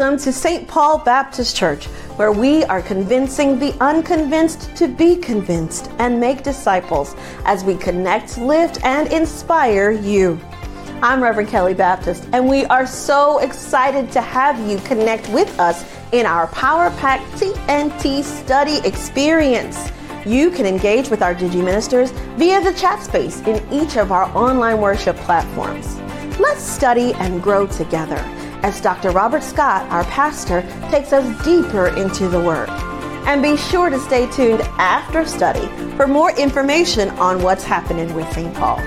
[0.00, 0.66] welcome to St.
[0.66, 1.84] Paul Baptist Church,
[2.16, 7.14] where we are convincing the unconvinced to be convinced and make disciples
[7.44, 10.40] as we connect, lift, and inspire you.
[11.02, 15.84] I'm Reverend Kelly Baptist, and we are so excited to have you connect with us
[16.12, 19.92] in our Power Pack TNT study experience.
[20.24, 24.34] You can engage with our Digi ministers via the chat space in each of our
[24.34, 26.00] online worship platforms.
[26.40, 28.24] Let's study and grow together
[28.62, 29.10] as Dr.
[29.10, 32.68] Robert Scott, our pastor, takes us deeper into the Word.
[33.26, 35.66] And be sure to stay tuned after study
[35.96, 38.54] for more information on what's happening with St.
[38.54, 38.78] Paul.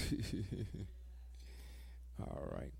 [2.20, 2.72] All right.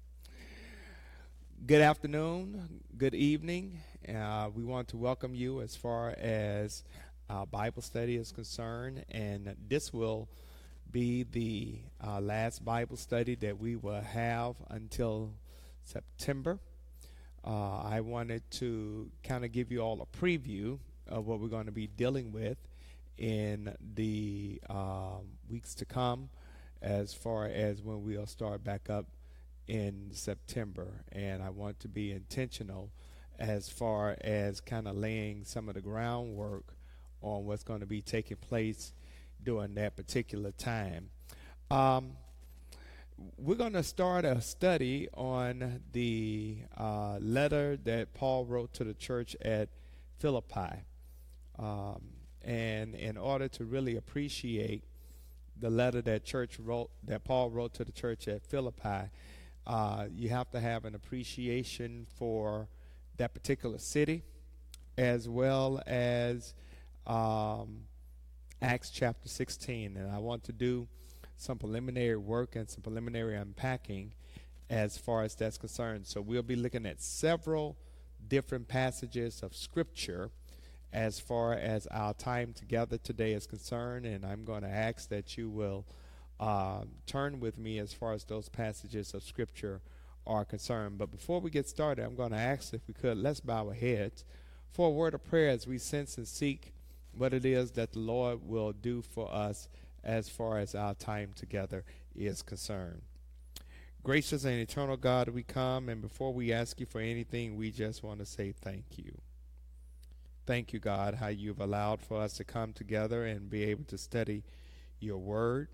[1.66, 3.80] Good afternoon, good evening.
[4.08, 6.82] Uh, we want to welcome you as far as
[7.28, 10.28] uh, Bible study is concerned, and this will
[10.90, 15.34] be the uh, last Bible study that we will have until
[15.82, 16.58] September.
[17.44, 21.66] Uh, I wanted to kind of give you all a preview of what we're going
[21.66, 22.56] to be dealing with
[23.18, 26.30] in the um, weeks to come
[26.82, 29.06] as far as when we'll start back up
[29.66, 31.04] in September.
[31.12, 32.90] And I want to be intentional
[33.38, 36.74] as far as kind of laying some of the groundwork
[37.22, 38.92] on what's going to be taking place
[39.42, 41.10] during that particular time.
[41.70, 42.12] Um,
[43.36, 48.94] we're going to start a study on the uh, letter that Paul wrote to the
[48.94, 49.68] church at
[50.18, 50.84] Philippi.
[51.58, 52.02] Um,
[52.42, 54.84] and in order to really appreciate
[55.60, 59.10] the letter that church wrote, that Paul wrote to the church at Philippi,
[59.66, 62.68] uh, you have to have an appreciation for
[63.18, 64.22] that particular city,
[64.96, 66.54] as well as
[67.06, 67.82] um,
[68.62, 69.96] Acts chapter 16.
[69.96, 70.88] And I want to do
[71.36, 74.12] some preliminary work and some preliminary unpacking
[74.68, 76.06] as far as that's concerned.
[76.06, 77.76] So we'll be looking at several
[78.28, 80.30] different passages of Scripture
[80.92, 85.36] as far as our time together today is concerned, and I'm going to ask that
[85.38, 85.86] you will
[86.40, 89.80] uh, turn with me as far as those passages of Scripture
[90.26, 90.98] are concerned.
[90.98, 93.74] But before we get started, I'm going to ask if we could, let's bow our
[93.74, 94.24] heads
[94.70, 96.72] for a word of prayer as we sense and seek
[97.12, 99.68] what it is that the Lord will do for us
[100.02, 101.84] as far as our time together
[102.14, 103.02] is concerned.
[104.02, 108.02] Gracious and eternal God, we come, and before we ask you for anything, we just
[108.02, 109.20] want to say thank you.
[110.50, 113.96] Thank you, God, how you've allowed for us to come together and be able to
[113.96, 114.42] study
[114.98, 115.68] your word.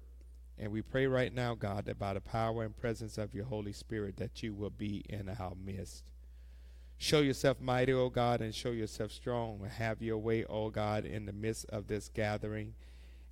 [0.59, 3.73] And we pray right now, God, that by the power and presence of your Holy
[3.73, 6.05] Spirit, that you will be in our midst.
[6.99, 9.67] Show yourself mighty, O God, and show yourself strong.
[9.79, 12.75] Have your way, O God, in the midst of this gathering,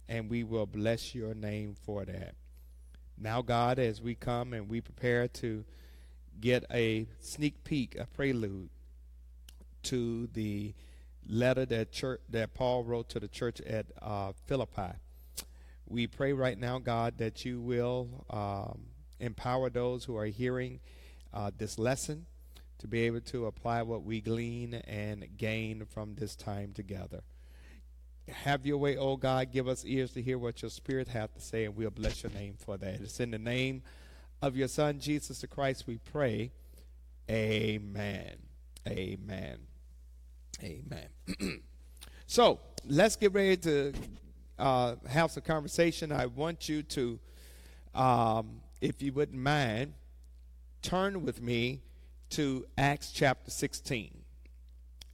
[0.08, 2.36] and we will bless your name for that.
[3.18, 5.66] Now, God, as we come and we prepare to
[6.40, 8.70] get a sneak peek, a prelude
[9.82, 10.72] to the
[11.26, 14.92] letter that church that Paul wrote to the church at uh, Philippi.
[15.86, 18.86] We pray right now, God, that you will um,
[19.20, 20.80] empower those who are hearing
[21.32, 22.26] uh, this lesson
[22.78, 27.22] to be able to apply what we glean and gain from this time together.
[28.28, 29.52] Have your way, oh God.
[29.52, 32.32] Give us ears to hear what your Spirit hath to say, and we'll bless your
[32.32, 33.00] name for that.
[33.00, 33.82] It's in the name
[34.40, 36.52] of your Son, Jesus the Christ, we pray.
[37.30, 38.36] Amen.
[38.86, 39.58] Amen.
[40.62, 41.08] Amen.
[42.26, 43.92] so let's get ready to
[44.58, 46.12] uh, have some conversation.
[46.12, 47.18] I want you to,
[47.94, 49.94] um, if you wouldn't mind,
[50.82, 51.80] turn with me
[52.30, 54.16] to Acts chapter 16.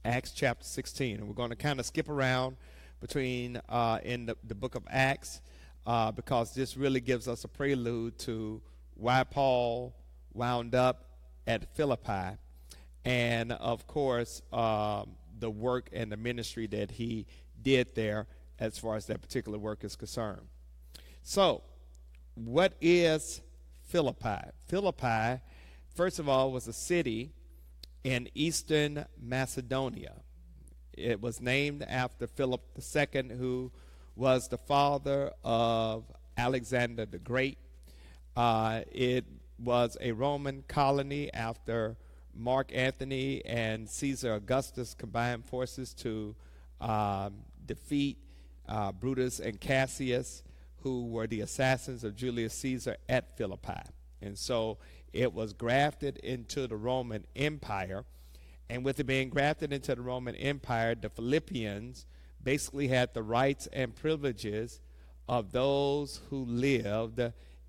[0.03, 1.17] Acts chapter 16.
[1.17, 2.57] And we're going to kind of skip around
[2.99, 5.41] between uh, in the, the, book of Acts
[5.87, 8.61] uh, because this really gives us a prelude to
[8.95, 9.95] why Paul
[10.33, 11.09] wound up
[11.47, 12.37] at Philippi.
[13.03, 17.25] And of course, um, the work and the ministry that he
[17.61, 18.27] did there
[18.59, 20.47] as far as that particular work is concerned.
[21.23, 21.63] So,
[22.35, 23.41] what is
[23.87, 24.49] Philippi?
[24.67, 25.41] Philippi,
[25.95, 27.33] first of all, was a city
[28.03, 30.13] in eastern Macedonia.
[30.93, 33.71] It was named after Philip II, who
[34.15, 36.03] was the father of
[36.37, 37.57] Alexander the Great.
[38.35, 39.25] Uh, it
[39.57, 41.97] was a Roman colony after
[42.33, 46.35] Mark Antony and Caesar Augustus combined forces to
[46.79, 47.33] um,
[47.65, 48.17] defeat
[48.67, 50.43] uh, Brutus and Cassius,
[50.77, 53.81] who were the assassins of Julius Caesar at Philippi.
[54.21, 54.77] And so
[55.13, 58.05] it was grafted into the Roman Empire.
[58.69, 62.05] And with it being grafted into the Roman Empire, the Philippians
[62.41, 64.79] basically had the rights and privileges
[65.27, 67.21] of those who lived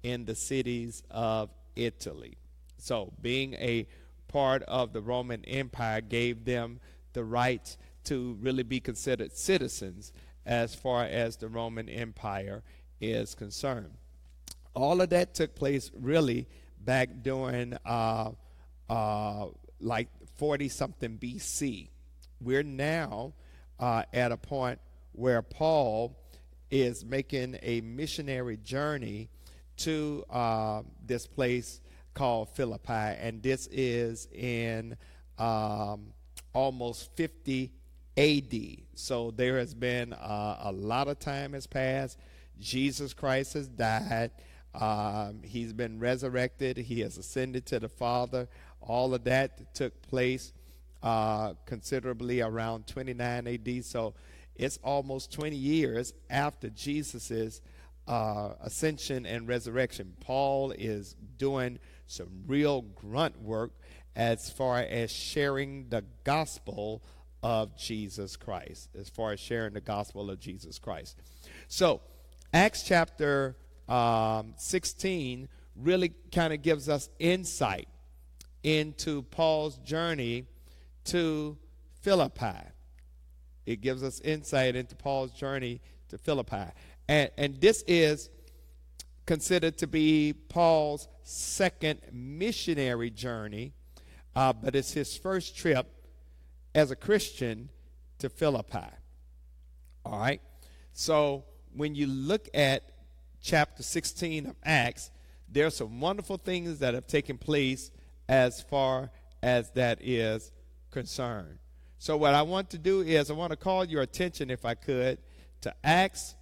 [0.02, 2.36] in the cities of Italy.
[2.78, 3.86] So, being a
[4.32, 6.80] part of the Roman Empire gave them
[7.12, 10.12] the right to really be considered citizens
[10.44, 12.62] as far as the Roman Empire
[13.00, 13.92] is concerned.
[14.74, 16.48] All of that took place really
[16.80, 18.30] back during uh,
[18.88, 19.46] uh,
[19.80, 21.90] like 40 something BC.
[22.40, 23.34] We're now
[23.78, 24.80] uh, at a point
[25.12, 26.18] where Paul
[26.70, 29.28] is making a missionary journey
[29.76, 31.81] to uh, this place
[32.14, 34.96] called Philippi, and this is in
[35.38, 36.12] um,
[36.52, 37.72] almost 50
[38.16, 38.54] AD.
[38.94, 42.18] So there has been uh, a lot of time has passed.
[42.58, 44.30] Jesus Christ has died.
[44.74, 46.76] Um, he's been resurrected.
[46.76, 48.48] He has ascended to the Father.
[48.80, 50.52] All of that took place
[51.02, 53.84] uh, considerably around 29 AD.
[53.84, 54.14] So
[54.54, 57.60] it's almost 20 years after Jesus's
[58.06, 60.14] uh, ascension and resurrection.
[60.20, 63.72] Paul is doing some real grunt work
[64.14, 67.02] as far as sharing the gospel
[67.42, 71.16] of Jesus Christ, as far as sharing the gospel of Jesus Christ.
[71.68, 72.00] So,
[72.52, 73.56] Acts chapter
[73.88, 77.88] um, 16 really kind of gives us insight
[78.62, 80.46] into Paul's journey
[81.04, 81.56] to
[82.02, 82.68] Philippi.
[83.64, 86.70] It gives us insight into Paul's journey to Philippi.
[87.08, 88.28] And, and this is
[89.26, 93.72] considered to be Paul's second missionary journey,
[94.34, 95.86] uh, but it's his first trip
[96.74, 97.68] as a Christian
[98.18, 98.78] to Philippi.
[100.04, 100.40] All right?
[100.92, 102.82] So when you look at
[103.40, 105.10] chapter 16 of Acts,
[105.48, 107.90] there are some wonderful things that have taken place
[108.28, 109.10] as far
[109.42, 110.52] as that is
[110.90, 111.58] concerned.
[111.98, 114.74] So, what I want to do is, I want to call your attention, if I
[114.74, 115.18] could,
[115.60, 116.34] to Acts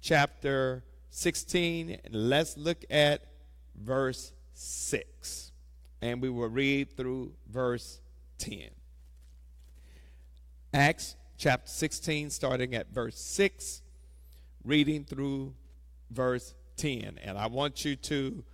[0.00, 1.98] chapter 16.
[2.04, 3.22] And let's look at
[3.82, 5.52] verse 6.
[6.02, 8.00] And we will read through verse
[8.38, 8.70] 10.
[10.72, 13.82] Acts chapter 16, starting at verse 6,
[14.64, 15.54] reading through
[16.10, 17.18] verse 10.
[17.22, 18.44] And I want you to,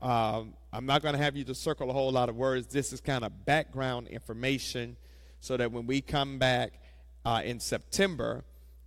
[0.00, 2.68] um, I'm not going to have you to circle a whole lot of words.
[2.68, 4.96] This is kind of background information
[5.40, 6.80] so that when we come back
[7.24, 8.44] uh, in September,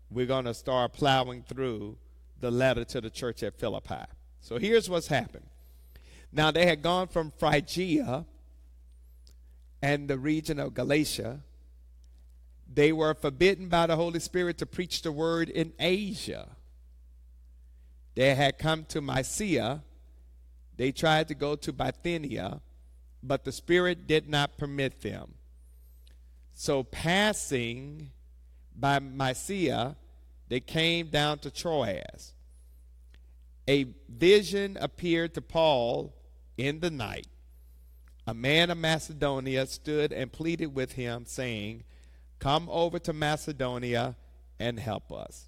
[0.10, 1.98] we're going to start plowing through
[2.40, 4.06] the letter to the church at Philippi.
[4.40, 5.46] So here's what's happened.
[6.36, 8.26] Now they had gone from Phrygia
[9.82, 11.40] and the region of Galatia.
[12.72, 16.50] They were forbidden by the Holy Spirit to preach the word in Asia.
[18.16, 19.82] They had come to Mysia.
[20.76, 22.60] They tried to go to Bithynia,
[23.24, 25.36] but the Spirit did not permit them.
[26.54, 28.12] So, passing
[28.76, 29.96] by Mysia,
[30.50, 32.34] they came down to Troas.
[33.70, 36.14] A vision appeared to Paul
[36.58, 37.28] in the night.
[38.28, 41.84] A man of Macedonia stood and pleaded with him, saying,
[42.40, 44.16] Come over to Macedonia
[44.60, 45.46] and help us.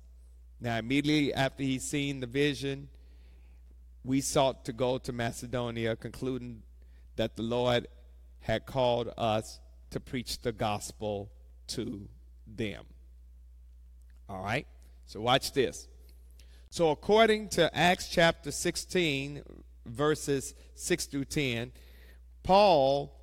[0.59, 2.89] Now, immediately after he seen the vision,
[4.03, 6.63] we sought to go to Macedonia, concluding
[7.15, 7.87] that the Lord
[8.41, 9.59] had called us
[9.91, 11.31] to preach the gospel
[11.67, 12.07] to
[12.45, 12.85] them.
[14.29, 14.67] All right?
[15.05, 15.87] So, watch this.
[16.69, 19.41] So, according to Acts chapter 16,
[19.87, 21.71] verses 6 through 10,
[22.43, 23.13] Paul,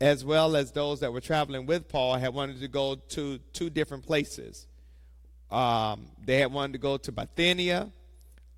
[0.00, 3.70] as well as those that were traveling with Paul, had wanted to go to two
[3.70, 4.66] different places.
[5.50, 7.90] Um, they had wanted to go to Bithynia.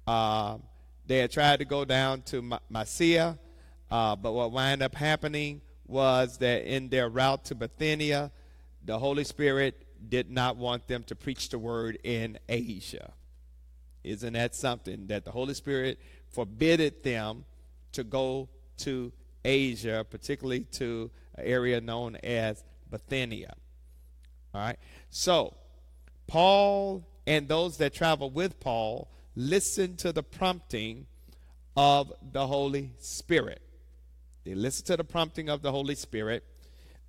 [0.07, 0.59] Uh,
[1.07, 3.39] they had tried to go down to Mysia,
[3.91, 8.31] uh, but what wound up happening was that in their route to Bithynia,
[8.85, 13.13] the Holy Spirit did not want them to preach the word in Asia.
[14.03, 15.99] Isn't that something that the Holy Spirit
[16.35, 17.45] forbidded them
[17.93, 18.49] to go
[18.79, 19.13] to
[19.45, 23.55] Asia, particularly to an area known as Bithynia?
[24.53, 24.79] All right.
[25.11, 25.55] So
[26.27, 31.07] Paul and those that travel with Paul listen to the prompting
[31.77, 33.63] of the Holy Spirit.
[34.45, 36.45] They listen to the prompting of the Holy Spirit.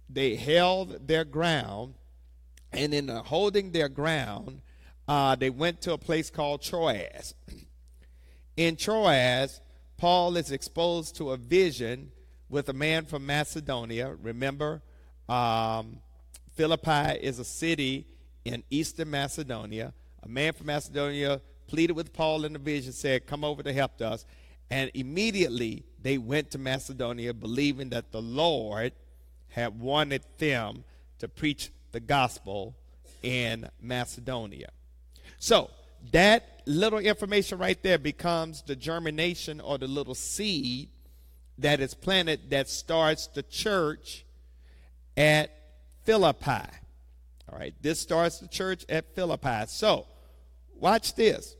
[0.07, 1.95] they held their ground,
[2.71, 4.61] and in holding their ground,
[5.07, 7.33] uh, they went to a place called Troas.
[8.57, 9.59] In Troas,
[9.97, 12.11] Paul is exposed to a vision
[12.49, 14.15] with a man from Macedonia.
[14.21, 14.81] Remember,
[15.27, 15.97] um,
[16.53, 18.07] Philippi is a city
[18.45, 19.93] in eastern Macedonia.
[20.23, 24.01] A man from Macedonia pleaded with Paul in the vision, said, Come over to help
[24.01, 24.25] us.
[24.69, 28.93] And immediately they went to Macedonia, believing that the Lord
[29.49, 30.83] had wanted them
[31.19, 32.75] to preach the gospel
[33.21, 34.69] in Macedonia.
[35.39, 35.69] So,
[36.11, 40.89] that little information right there becomes the germination or the little seed
[41.57, 44.25] that is planted that starts the church
[45.15, 45.51] at
[46.03, 46.69] Philippi.
[47.49, 49.65] All right, this starts the church at Philippi.
[49.67, 50.07] So,
[50.75, 51.55] watch this.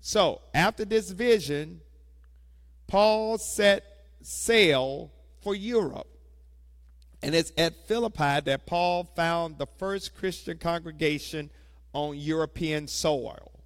[0.00, 1.80] So, after this vision,
[2.86, 3.84] Paul set
[4.22, 6.06] sail for Europe.
[7.22, 11.50] And it's at Philippi that Paul found the first Christian congregation
[11.92, 13.59] on European soil.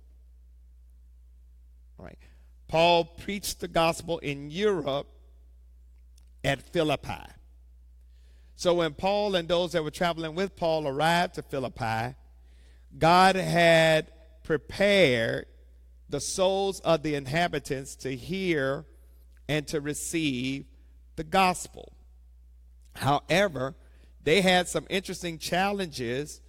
[2.69, 5.07] Paul preached the gospel in Europe
[6.43, 7.25] at Philippi.
[8.57, 12.17] So when Paul and those that were traveling with Paul arrived to Philippi,
[12.99, 14.11] God had
[14.43, 15.47] prepared
[16.09, 18.85] the souls of the inhabitants to hear
[19.49, 20.67] and to receive
[21.17, 21.93] the gospel.
[22.95, 23.75] However,
[24.23, 26.41] they had some interesting challenges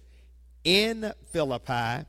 [0.64, 2.06] in Philippi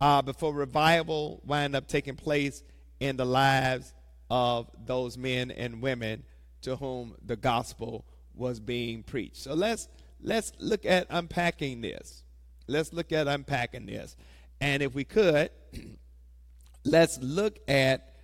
[0.00, 2.62] uh, before revival wound up taking place
[3.00, 3.92] in the lives
[4.30, 6.22] of those men and women
[6.62, 8.04] to whom the gospel
[8.34, 9.36] was being preached.
[9.36, 9.88] So let's
[10.22, 12.22] let's look at unpacking this.
[12.66, 14.16] Let's look at unpacking this.
[14.60, 15.50] And if we could,
[16.84, 18.14] let's look at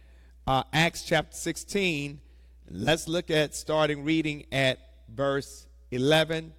[0.47, 2.21] uh, Acts chapter 16.
[2.71, 4.79] Let's look at starting reading at
[5.09, 6.53] verse 11,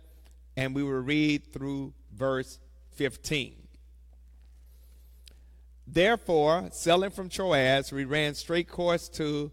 [0.56, 2.60] and we will read through verse
[2.96, 3.67] 15.
[5.90, 9.52] Therefore, sailing from Troas, we ran straight course to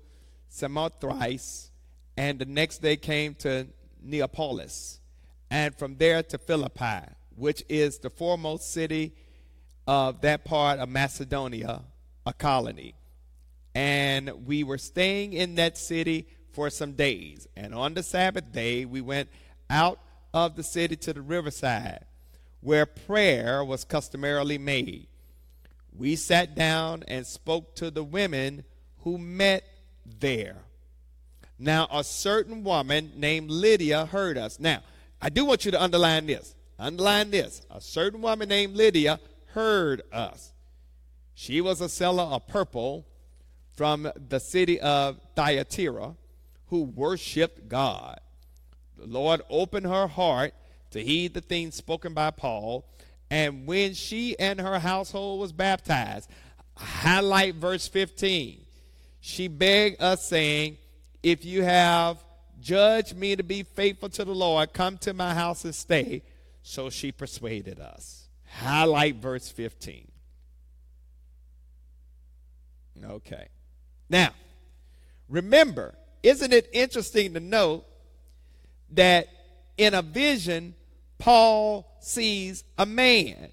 [0.49, 1.71] Samothrace,
[2.17, 3.69] and the next day came to
[4.03, 4.99] Neapolis,
[5.49, 9.15] and from there to Philippi, which is the foremost city
[9.87, 11.83] of that part of Macedonia,
[12.27, 12.95] a colony.
[13.75, 17.47] And we were staying in that city for some days.
[17.57, 19.29] And on the Sabbath day, we went
[19.71, 20.01] out
[20.33, 22.05] of the city to the riverside,
[22.61, 25.07] where prayer was customarily made.
[25.95, 28.65] We sat down and spoke to the women
[29.01, 29.65] who met
[30.05, 30.57] there.
[31.59, 34.59] Now, a certain woman named Lydia heard us.
[34.59, 34.81] Now,
[35.23, 36.55] I do want you to underline this.
[36.79, 37.63] Underline this.
[37.71, 39.21] A certain woman named Lydia
[39.53, 40.53] heard us.
[41.35, 43.07] She was a seller of purple
[43.77, 46.17] from the city of Thyatira
[46.67, 48.19] who worshiped God.
[48.97, 50.55] The Lord opened her heart
[50.91, 52.85] to heed the things spoken by Paul.
[53.35, 56.31] And when she and her household was baptized,
[56.77, 58.61] highlight verse 15.
[59.19, 60.77] She begged us, saying,
[61.21, 62.25] If you have
[62.61, 66.23] judged me to be faithful to the Lord, come to my house and stay.
[66.63, 68.29] So she persuaded us.
[68.53, 70.07] Highlight verse 15.
[73.05, 73.49] Okay.
[74.09, 74.31] Now,
[75.29, 77.85] remember, isn't it interesting to note
[78.91, 79.27] that
[79.77, 80.77] in a vision,
[81.25, 83.49] Paul sees a man?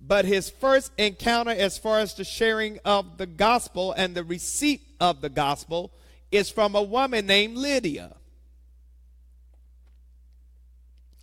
[0.00, 4.80] But his first encounter, as far as the sharing of the gospel and the receipt
[4.98, 5.92] of the gospel,
[6.30, 8.16] is from a woman named Lydia.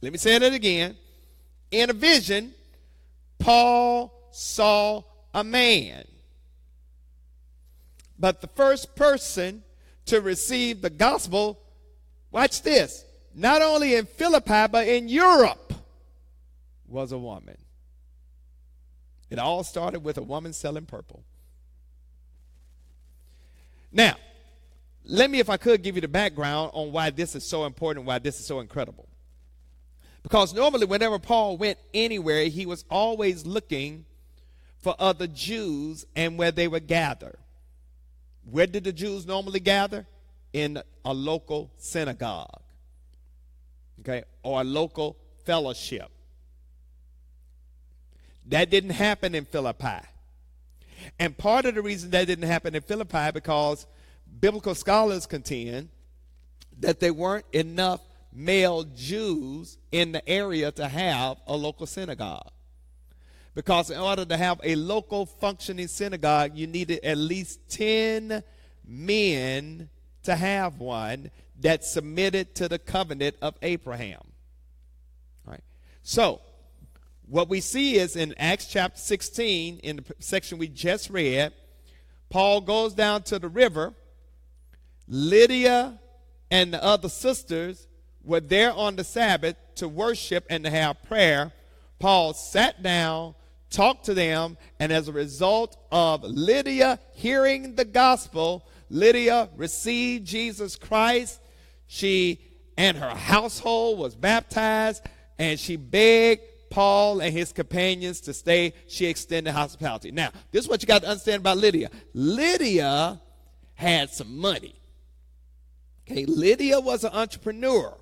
[0.03, 0.95] Let me say that again.
[1.71, 2.53] In a vision,
[3.39, 5.01] Paul saw
[5.33, 6.05] a man.
[8.19, 9.63] But the first person
[10.05, 11.57] to receive the gospel,
[12.31, 15.73] watch this, not only in Philippi, but in Europe,
[16.87, 17.57] was a woman.
[19.29, 21.23] It all started with a woman selling purple.
[23.91, 24.15] Now,
[25.03, 28.05] let me, if I could, give you the background on why this is so important,
[28.05, 29.07] why this is so incredible.
[30.23, 34.05] Because normally, whenever Paul went anywhere, he was always looking
[34.79, 37.39] for other Jews and where they would gather.
[38.49, 40.05] Where did the Jews normally gather?
[40.53, 42.61] In a local synagogue,
[44.01, 46.09] okay, or a local fellowship.
[48.47, 50.05] That didn't happen in Philippi.
[51.19, 53.87] And part of the reason that didn't happen in Philippi because
[54.39, 55.89] biblical scholars contend
[56.79, 58.01] that there weren't enough
[58.33, 62.51] male Jews in the area to have a local synagogue.
[63.53, 68.43] Because in order to have a local functioning synagogue, you needed at least 10
[68.87, 69.89] men
[70.23, 71.31] to have one.
[71.59, 74.21] that submitted to the covenant of Abraham.
[75.45, 75.63] All right.
[76.01, 76.41] So,
[77.27, 81.53] what we see is in Acts chapter 16, in the section we just read,
[82.29, 83.93] Paul goes down to the river.
[85.07, 85.99] Lydia
[86.49, 87.87] and the other sisters
[88.23, 91.51] were there on the Sabbath to worship and to have prayer.
[91.99, 93.35] Paul sat down,
[93.69, 100.75] talked to them, and as a result of Lydia hearing the gospel, Lydia received Jesus
[100.75, 101.39] Christ.
[101.87, 102.41] She
[102.77, 105.03] and her household was baptized,
[105.39, 108.73] and she begged Paul and his companions to stay.
[108.87, 110.11] She extended hospitality.
[110.11, 111.89] Now, this is what you got to understand about Lydia.
[112.13, 113.21] Lydia
[113.75, 114.75] had some money.
[116.09, 117.97] Okay, Lydia was an entrepreneur.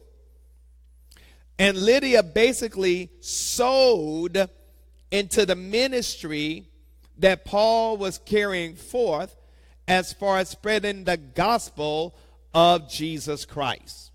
[1.60, 4.38] And Lydia basically sold
[5.12, 6.68] into the ministry
[7.18, 9.36] that Paul was carrying forth
[9.90, 12.16] as far as spreading the gospel
[12.54, 14.12] of Jesus Christ.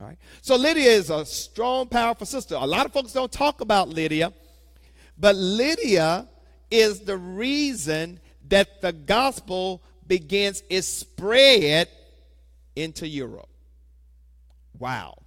[0.00, 0.18] All right.
[0.40, 2.54] So Lydia is a strong, powerful sister.
[2.54, 4.32] A lot of folks don't talk about Lydia,
[5.18, 6.26] but Lydia
[6.70, 11.88] is the reason that the gospel begins its spread
[12.74, 13.48] into Europe.
[14.78, 15.18] Wow.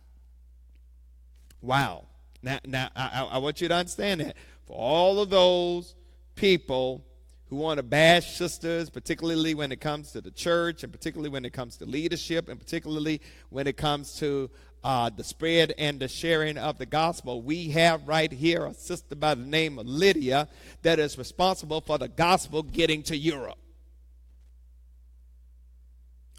[1.61, 2.05] Wow.
[2.41, 4.35] Now, now I, I want you to understand that.
[4.65, 5.95] For all of those
[6.35, 7.05] people
[7.49, 11.45] who want to bash sisters, particularly when it comes to the church, and particularly when
[11.45, 14.49] it comes to leadership, and particularly when it comes to
[14.83, 19.15] uh, the spread and the sharing of the gospel, we have right here a sister
[19.15, 20.47] by the name of Lydia
[20.83, 23.57] that is responsible for the gospel getting to Europe.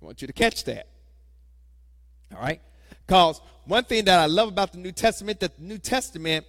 [0.01, 0.89] I want you to catch that.
[2.35, 2.61] All right?
[3.07, 6.47] Because one thing that I love about the New Testament, that the New Testament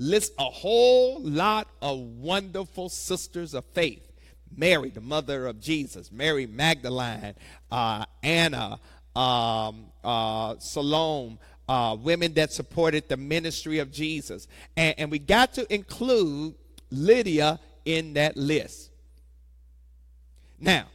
[0.00, 4.10] lists a whole lot of wonderful sisters of faith.
[4.56, 7.34] Mary, the mother of Jesus, Mary Magdalene,
[7.70, 8.80] uh, Anna,
[9.14, 14.48] um, uh, Salome, uh, women that supported the ministry of Jesus.
[14.74, 16.54] And, and we got to include
[16.90, 18.90] Lydia in that list.
[20.58, 20.86] Now,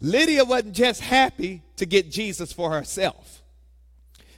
[0.00, 3.42] Lydia wasn't just happy to get Jesus for herself.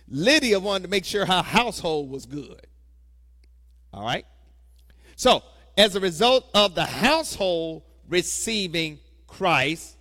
[0.09, 2.67] Lydia wanted to make sure her household was good.
[3.93, 4.27] All right?
[5.17, 5.43] So,
[5.77, 9.97] as a result of the household receiving Christ,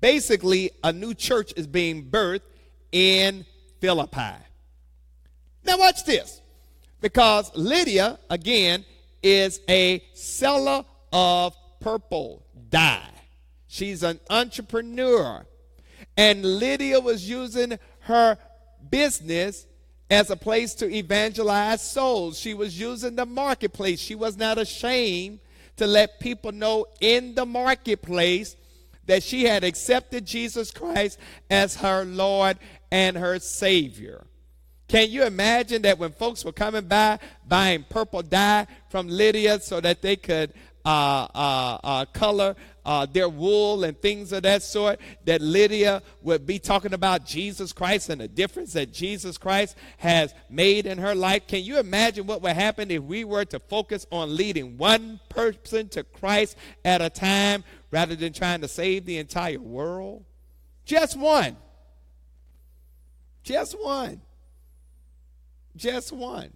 [0.00, 2.42] basically a new church is being birthed
[2.92, 3.44] in
[3.80, 4.36] Philippi.
[5.64, 6.40] Now, watch this.
[7.00, 8.84] Because Lydia, again,
[9.22, 13.08] is a seller of purple dye.
[13.66, 15.46] She's an entrepreneur.
[16.16, 18.38] And Lydia was using her
[18.90, 19.66] business
[20.12, 22.38] as a place to evangelize souls.
[22.38, 23.98] She was using the marketplace.
[23.98, 25.40] She was not ashamed
[25.76, 28.54] to let people know in the marketplace
[29.06, 31.18] that she had accepted Jesus Christ
[31.50, 32.58] as her Lord
[32.90, 34.26] and her Savior.
[34.86, 39.80] Can you imagine that when folks were coming by buying purple dye from Lydia so
[39.80, 40.52] that they could
[40.84, 46.46] uh, uh, uh, color uh, their wool and things of that sort, that Lydia would
[46.46, 51.14] be talking about Jesus Christ and the difference that Jesus Christ has made in her
[51.14, 51.46] life.
[51.46, 55.88] Can you imagine what would happen if we were to focus on leading one person
[55.90, 60.24] to Christ at a time rather than trying to save the entire world?
[60.84, 61.56] Just one.
[63.42, 64.20] Just one.
[65.76, 66.52] Just one.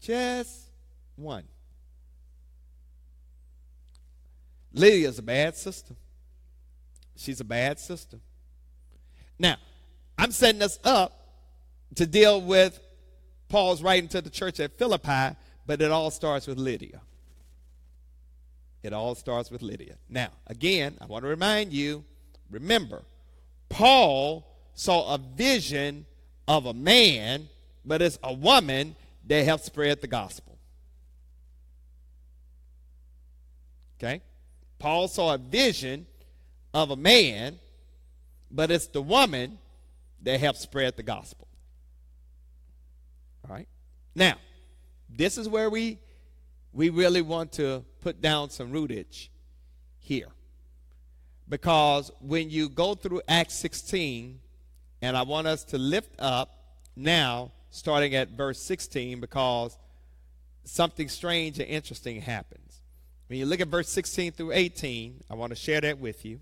[0.00, 0.70] Just
[1.16, 1.44] one.
[4.76, 5.94] Lydia's a bad sister.
[7.16, 8.18] She's a bad sister.
[9.38, 9.56] Now,
[10.18, 11.12] I'm setting us up
[11.94, 12.78] to deal with
[13.48, 15.34] Paul's writing to the church at Philippi,
[15.66, 17.00] but it all starts with Lydia.
[18.82, 19.96] It all starts with Lydia.
[20.10, 22.04] Now, again, I want to remind you
[22.50, 23.02] remember,
[23.70, 26.04] Paul saw a vision
[26.46, 27.48] of a man,
[27.82, 28.94] but it's a woman
[29.26, 30.58] that helped spread the gospel.
[33.98, 34.20] Okay?
[34.78, 36.06] Paul saw a vision
[36.74, 37.58] of a man,
[38.50, 39.58] but it's the woman
[40.22, 41.48] that helped spread the gospel.
[43.44, 43.68] All right?
[44.14, 44.34] Now,
[45.08, 45.98] this is where we
[46.76, 49.30] we really want to put down some rootage
[49.98, 50.28] here.
[51.48, 54.40] Because when you go through Acts 16,
[55.00, 56.50] and I want us to lift up
[56.94, 59.78] now, starting at verse 16, because
[60.64, 62.65] something strange and interesting happens.
[63.28, 66.40] When you look at verse 16 through 18, I want to share that with you.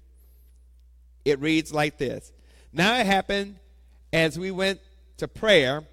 [1.25, 2.33] It reads like this
[2.73, 3.57] Now it happened
[4.12, 4.81] as we went
[5.16, 5.85] to prayer,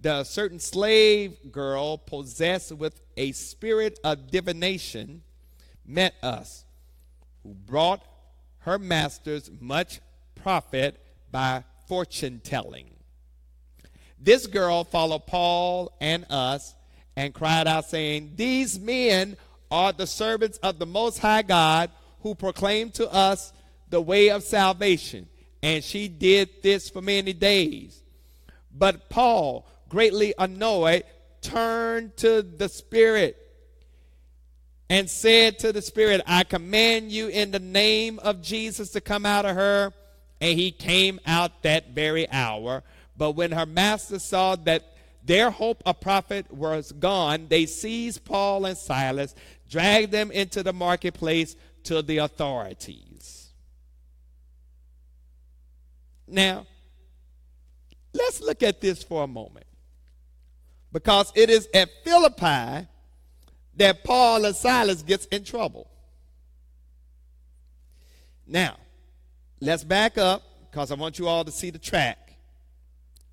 [0.00, 5.22] the certain slave girl possessed with a spirit of divination
[5.86, 6.64] met us,
[7.42, 8.02] who brought
[8.60, 10.00] her masters much
[10.34, 12.90] profit by fortune telling.
[14.18, 16.74] This girl followed Paul and us
[17.16, 19.36] and cried out, saying, These men
[19.70, 21.90] are the servants of the Most High God
[22.22, 23.52] who proclaim to us
[23.88, 25.28] the way of salvation.
[25.62, 28.02] And she did this for many days.
[28.72, 31.04] But Paul, greatly annoyed,
[31.40, 33.36] turned to the Spirit
[34.88, 39.24] and said to the Spirit, I command you in the name of Jesus to come
[39.24, 39.92] out of her.
[40.40, 42.82] And he came out that very hour.
[43.16, 48.64] But when her master saw that their hope of profit was gone, they seized Paul
[48.64, 49.34] and Silas,
[49.70, 53.48] dragged them into the marketplace to the authorities.
[56.26, 56.66] Now,
[58.12, 59.66] let's look at this for a moment.
[60.92, 62.88] Because it is at Philippi
[63.76, 65.88] that Paul and Silas gets in trouble.
[68.46, 68.76] Now,
[69.60, 72.18] let's back up because I want you all to see the track.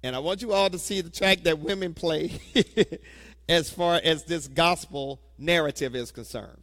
[0.03, 2.39] And I want you all to see the track that women play
[3.49, 6.61] as far as this gospel narrative is concerned.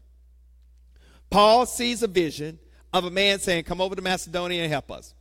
[1.31, 2.59] Paul sees a vision
[2.93, 5.15] of a man saying, Come over to Macedonia and help us.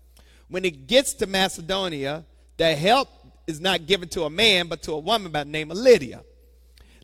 [0.47, 2.25] When he gets to Macedonia,
[2.57, 3.09] the help
[3.47, 6.23] is not given to a man, but to a woman by the name of Lydia.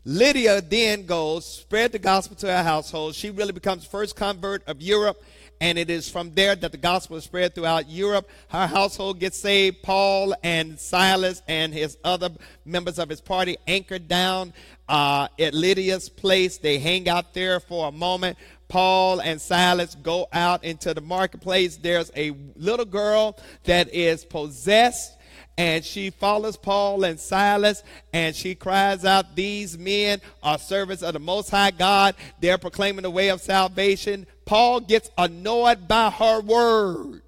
[0.04, 3.14] Lydia then goes, spread the gospel to her household.
[3.14, 5.22] She really becomes the first convert of Europe
[5.60, 8.28] and it is from there that the gospel is spread throughout Europe.
[8.48, 9.82] Her household gets saved.
[9.82, 12.30] Paul and Silas and his other
[12.64, 14.54] members of his party anchored down
[14.88, 16.56] uh, at Lydia's place.
[16.56, 18.38] They hang out there for a moment.
[18.68, 21.76] Paul and Silas go out into the marketplace.
[21.76, 25.18] There's a little girl that is possessed
[25.58, 27.82] and she follows Paul and Silas
[28.14, 32.14] and she cries out, These men are servants of the Most High God.
[32.40, 34.26] They're proclaiming the way of salvation.
[34.50, 37.22] Paul gets annoyed by her word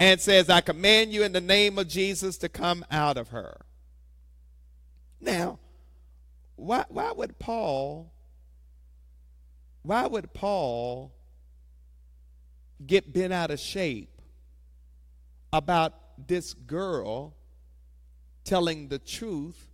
[0.00, 3.60] and says, I command you in the name of Jesus to come out of her.
[5.20, 5.60] Now,
[6.56, 8.12] why, why would Paul,
[9.84, 11.12] why would Paul
[12.84, 14.20] get bent out of shape
[15.52, 15.94] about
[16.26, 17.36] this girl
[18.42, 19.68] telling the truth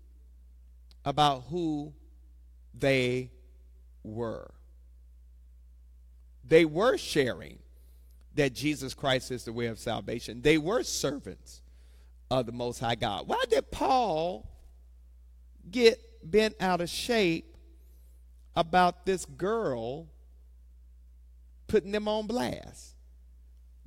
[1.07, 1.95] about who
[2.75, 3.31] they
[4.07, 4.53] were.
[6.45, 7.59] They were sharing
[8.35, 10.43] that Jesus Christ is the way of salvation.
[10.43, 11.63] They were servants
[12.31, 13.27] of the Most High God.
[13.27, 14.49] Why did Paul
[15.71, 17.57] get bent out of shape
[18.55, 20.07] about this girl
[21.67, 22.95] putting them on blast?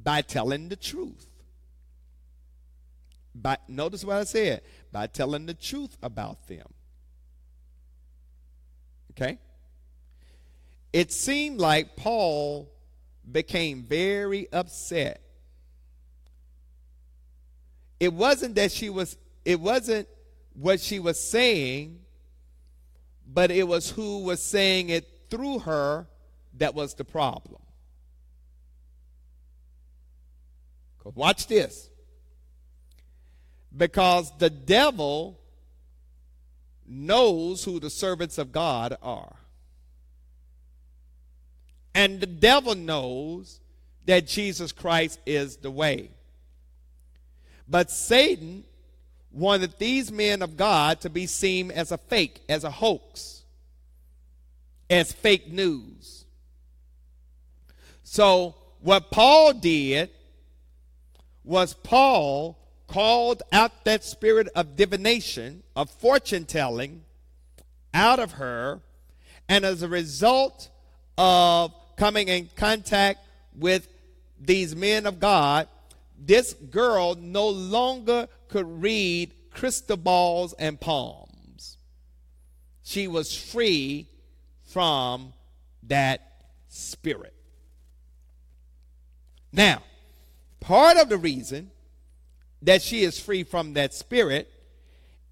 [0.02, 1.28] By telling the truth.
[3.36, 6.66] By, notice what I said by telling the truth about them.
[9.12, 9.38] Okay?
[10.92, 12.72] It seemed like Paul
[13.30, 15.22] became very upset.
[18.00, 20.08] It wasn't that she was, it wasn't
[20.54, 22.00] what she was saying,
[23.32, 26.08] but it was who was saying it through her
[26.58, 27.62] that was the problem.
[31.16, 31.90] Watch this.
[33.76, 35.40] Because the devil
[36.86, 39.36] knows who the servants of God are.
[42.00, 43.60] And the devil knows
[44.06, 46.12] that Jesus Christ is the way.
[47.68, 48.64] But Satan
[49.34, 53.44] wanted these men of God to be seen as a fake, as a hoax,
[54.90, 56.24] as fake news.
[58.04, 60.10] So, what Paul did
[61.44, 62.58] was Paul
[62.88, 67.04] called out that spirit of divination, of fortune telling,
[67.94, 68.80] out of her,
[69.50, 70.70] and as a result
[71.18, 73.20] of coming in contact
[73.54, 73.86] with
[74.40, 75.68] these men of God,
[76.18, 81.78] this girl no longer could read crystal balls and palms.
[82.84, 84.08] She was free
[84.64, 85.34] from
[85.84, 86.22] that
[86.70, 87.34] spirit.
[89.52, 89.84] Now,
[90.62, 91.70] part of the reason
[92.62, 94.50] that she is free from that spirit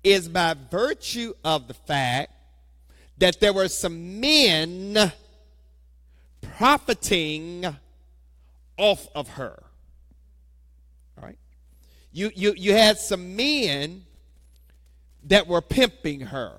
[0.04, 2.34] is by virtue of the fact
[3.20, 5.14] that there were some men
[6.58, 7.66] profiting
[8.78, 9.62] off of her.
[11.18, 11.38] All right?
[12.12, 14.04] You, you, you had some men
[15.26, 16.54] that were pimping her,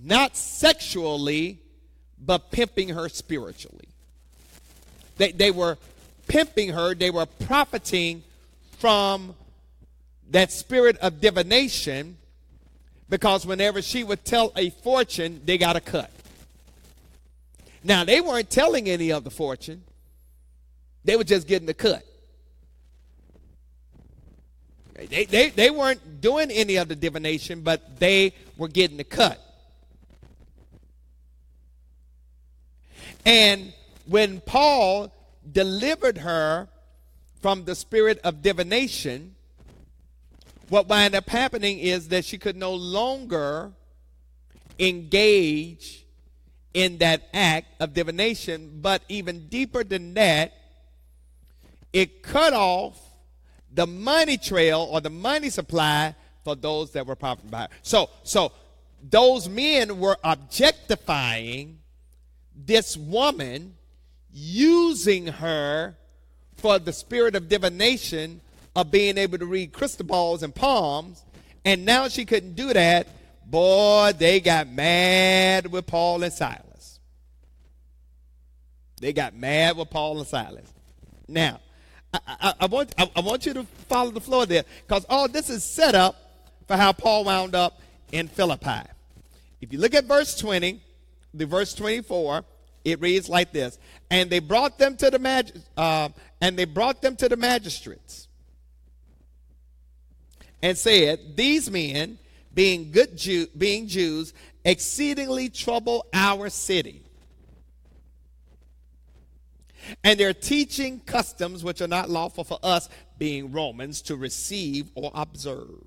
[0.00, 1.58] not sexually,
[2.24, 3.88] but pimping her spiritually.
[5.16, 5.76] They, they were
[6.28, 8.22] pimping her, they were profiting
[8.78, 9.34] from
[10.30, 12.16] that spirit of divination
[13.08, 16.10] because whenever she would tell a fortune, they got a cut.
[17.86, 19.84] Now, they weren't telling any of the fortune.
[21.04, 22.02] They were just getting the cut.
[24.94, 29.38] They, they, they weren't doing any of the divination, but they were getting the cut.
[33.26, 33.74] And
[34.06, 35.12] when Paul
[35.50, 36.68] delivered her
[37.42, 39.34] from the spirit of divination,
[40.70, 43.72] what wound up happening is that she could no longer
[44.78, 46.03] engage
[46.74, 50.52] in that act of divination, but even deeper than that,
[51.92, 53.00] it cut off
[53.72, 57.70] the money trail or the money supply for those that were profiting by it.
[57.82, 58.52] So, so
[59.02, 61.78] those men were objectifying
[62.54, 63.76] this woman,
[64.32, 65.96] using her
[66.56, 68.40] for the spirit of divination
[68.74, 71.22] of being able to read crystal balls and palms,
[71.64, 73.06] and now she couldn't do that.
[73.54, 76.98] Boy, they got mad with Paul and Silas.
[79.00, 80.74] They got mad with Paul and Silas.
[81.28, 81.60] Now,
[82.12, 85.28] I, I, I want, I, I, want you to follow the flow there because all
[85.28, 86.16] this is set up
[86.66, 88.88] for how Paul wound up in Philippi.
[89.60, 90.82] If you look at verse 20,
[91.32, 92.44] the verse 24,
[92.84, 93.78] it reads like this:
[94.10, 96.08] "And they brought them to the mag- uh,
[96.40, 98.26] and they brought them to the magistrates,
[100.60, 102.18] and said, These men,
[102.54, 104.32] being good Jew- being Jews,
[104.64, 107.02] exceedingly trouble our city."
[110.02, 112.88] And they're teaching customs which are not lawful for us,
[113.18, 115.82] being Romans, to receive or observe.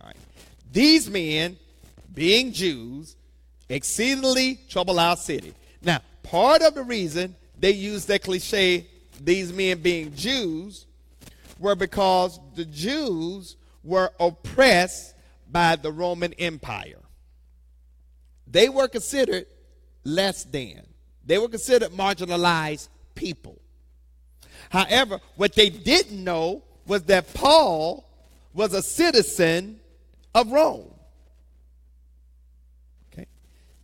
[0.00, 0.16] All right.
[0.72, 1.58] These men,
[2.14, 3.16] being Jews,
[3.68, 5.52] exceedingly trouble our city.
[5.82, 8.86] Now, part of the reason they use that cliche,
[9.20, 10.86] these men being Jews,
[11.58, 15.14] were because the Jews were oppressed
[15.50, 17.00] by the Roman Empire.
[18.46, 19.46] They were considered
[20.02, 20.82] less than,
[21.24, 23.60] they were considered marginalized people.
[24.70, 28.08] However, what they didn't know was that Paul
[28.52, 29.78] was a citizen
[30.34, 30.90] of Rome.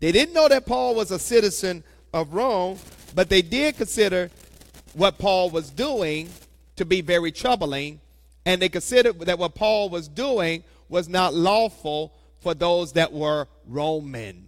[0.00, 2.78] They didn't know that Paul was a citizen of Rome,
[3.14, 4.30] but they did consider
[4.94, 6.30] what Paul was doing
[6.76, 8.00] to be very troubling,
[8.46, 13.46] and they considered that what Paul was doing was not lawful for those that were
[13.66, 14.46] Romans.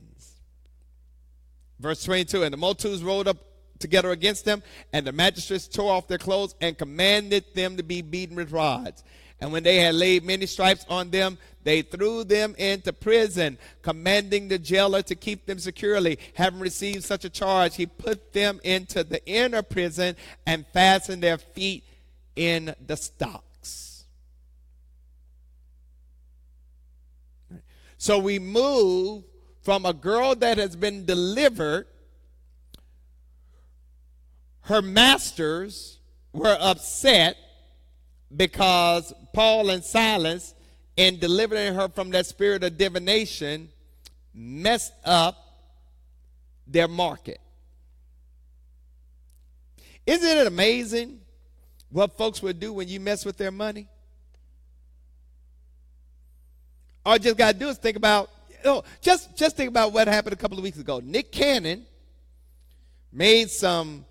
[1.79, 3.39] Verse 22 And the multitudes rode up
[3.79, 8.01] together against them, and the magistrates tore off their clothes and commanded them to be
[8.01, 9.05] beaten with rods.
[9.41, 14.47] And when they had laid many stripes on them, they threw them into prison, commanding
[14.47, 16.21] the jailer to keep them securely.
[16.35, 20.15] Having received such a charge, he put them into the inner prison
[20.47, 21.83] and fastened their feet
[22.37, 23.52] in the stocks.
[28.03, 29.23] So we move
[29.61, 31.87] from a girl that has been delivered,
[34.63, 36.01] her masters
[36.33, 37.37] were upset
[38.37, 40.53] because Paul and Silas,
[40.97, 43.69] in delivering her from that spirit of divination,
[44.35, 45.37] messed up
[46.67, 47.41] their market.
[50.05, 51.21] Isn't it amazing
[51.89, 53.87] what folks would do when you mess with their money?
[57.05, 58.31] All you just got to do is think about,
[58.65, 61.01] know, just, just think about what happened a couple of weeks ago.
[61.03, 61.85] Nick Cannon
[63.13, 64.05] made some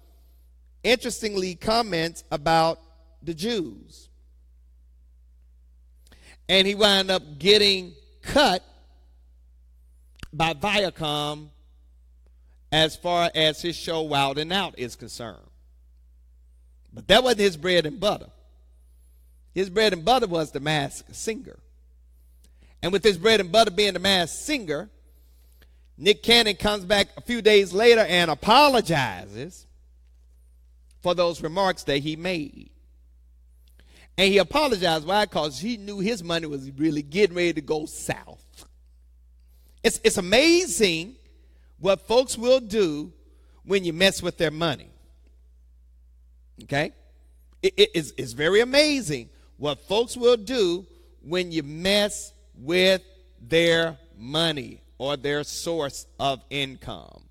[0.84, 2.80] interestingly comments about
[3.23, 4.10] the Jews
[6.51, 8.62] and he wound up getting cut
[10.34, 11.47] by Viacom
[12.73, 15.47] as far as his show Wild 'N Out is concerned.
[16.91, 18.30] But that wasn't his bread and butter.
[19.54, 21.58] His bread and butter was the masked singer.
[22.84, 24.89] And with his bread and butter being the masked singer,
[25.98, 29.67] Nick Cannon comes back a few days later and apologizes
[31.02, 32.72] for those remarks that he made.
[34.17, 35.06] And he apologized.
[35.06, 35.26] Why?
[35.26, 38.65] Because he knew his money was really getting ready to go south.
[39.84, 41.15] It's, it's amazing
[41.80, 43.12] what folks will do
[43.63, 44.89] when you mess with their money.
[46.63, 46.94] Okay?
[47.62, 50.86] It, it, it's, it's very amazing what folks will do
[51.22, 53.02] when you mess with
[53.41, 57.24] their money or their source of income.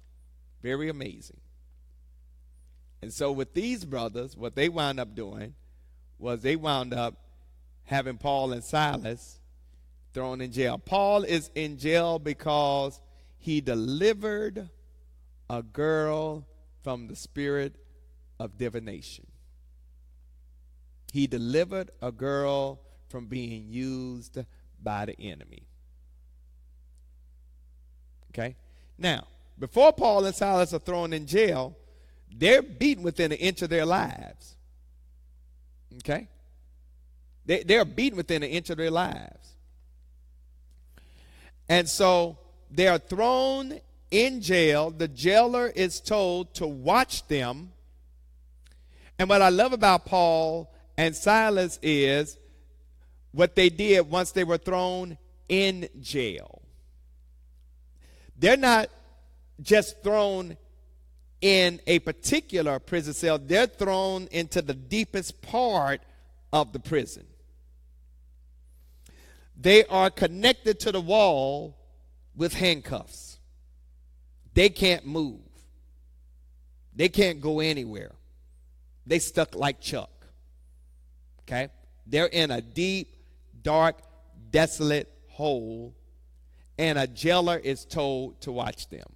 [0.62, 1.40] Very amazing.
[3.00, 5.54] And so, with these brothers, what they wound up doing
[6.18, 7.14] was they wound up
[7.84, 9.40] having Paul and Silas
[10.12, 10.78] thrown in jail.
[10.78, 13.00] Paul is in jail because
[13.38, 14.68] he delivered
[15.48, 16.46] a girl
[16.82, 17.76] from the spirit
[18.38, 19.26] of divination.
[21.12, 24.38] He delivered a girl from being used
[24.82, 25.62] by the enemy.
[28.32, 28.56] Okay?
[28.98, 29.26] Now,
[29.58, 31.76] before Paul and Silas are thrown in jail,
[32.32, 34.56] they're beaten within an inch of their lives.
[35.96, 36.28] Okay?
[37.44, 39.48] They, they're beaten within an inch of their lives.
[41.68, 42.38] And so
[42.70, 44.90] they are thrown in jail.
[44.90, 47.72] The jailer is told to watch them.
[49.18, 52.38] And what I love about Paul and Silas is
[53.32, 56.62] what they did once they were thrown in jail.
[58.36, 58.88] They're not
[59.60, 60.56] just thrown
[61.40, 66.02] in a particular prison cell, they're thrown into the deepest part
[66.52, 67.26] of the prison.
[69.58, 71.76] They are connected to the wall
[72.34, 73.38] with handcuffs.
[74.54, 75.40] They can't move.
[76.94, 78.12] They can't go anywhere.
[79.06, 80.10] They stuck like Chuck.
[81.42, 81.68] Okay?
[82.06, 83.14] They're in a deep,
[83.62, 84.00] dark,
[84.50, 85.94] desolate hole,
[86.78, 89.06] and a jailer is told to watch them.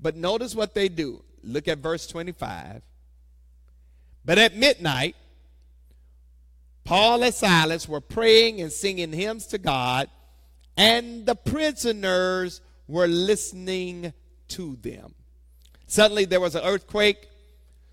[0.00, 1.24] But notice what they do.
[1.42, 2.82] Look at verse 25.
[4.24, 5.16] But at midnight,
[6.84, 10.08] Paul and Silas were praying and singing hymns to God,
[10.76, 14.12] and the prisoners were listening
[14.48, 15.14] to them.
[15.86, 17.28] Suddenly there was an earthquake,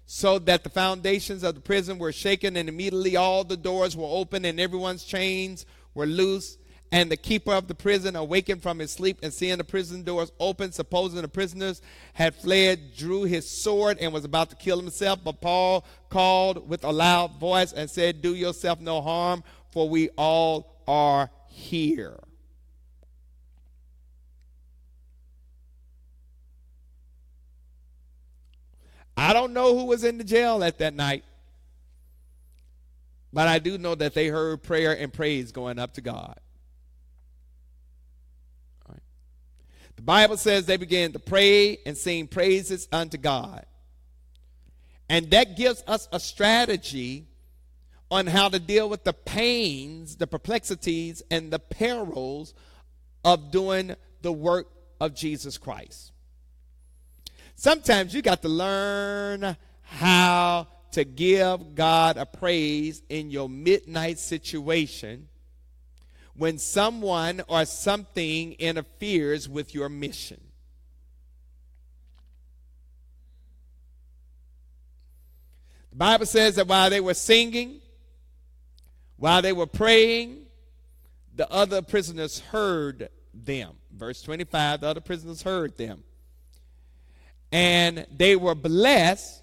[0.06, 4.08] so that the foundations of the prison were shaken, and immediately all the doors were
[4.08, 6.58] open, and everyone's chains were loose.
[6.92, 10.32] And the keeper of the prison awakened from his sleep and seeing the prison doors
[10.40, 11.82] open, supposing the prisoners
[12.14, 15.20] had fled, drew his sword and was about to kill himself.
[15.24, 20.10] But Paul called with a loud voice and said, Do yourself no harm, for we
[20.10, 22.20] all are here.
[29.16, 31.24] I don't know who was in the jail at that night,
[33.32, 36.40] but I do know that they heard prayer and praise going up to God.
[39.96, 43.66] The Bible says they began to pray and sing praises unto God.
[45.10, 47.28] And that gives us a strategy
[48.10, 52.54] on how to deal with the pains, the perplexities, and the perils
[53.24, 54.68] of doing the work
[55.00, 56.13] of Jesus Christ.
[57.56, 65.28] Sometimes you got to learn how to give God a praise in your midnight situation
[66.36, 70.40] when someone or something interferes with your mission.
[75.92, 77.80] The Bible says that while they were singing,
[79.18, 80.48] while they were praying,
[81.36, 83.74] the other prisoners heard them.
[83.92, 86.04] Verse 25 the other prisoners heard them.
[87.54, 89.42] And they were blessed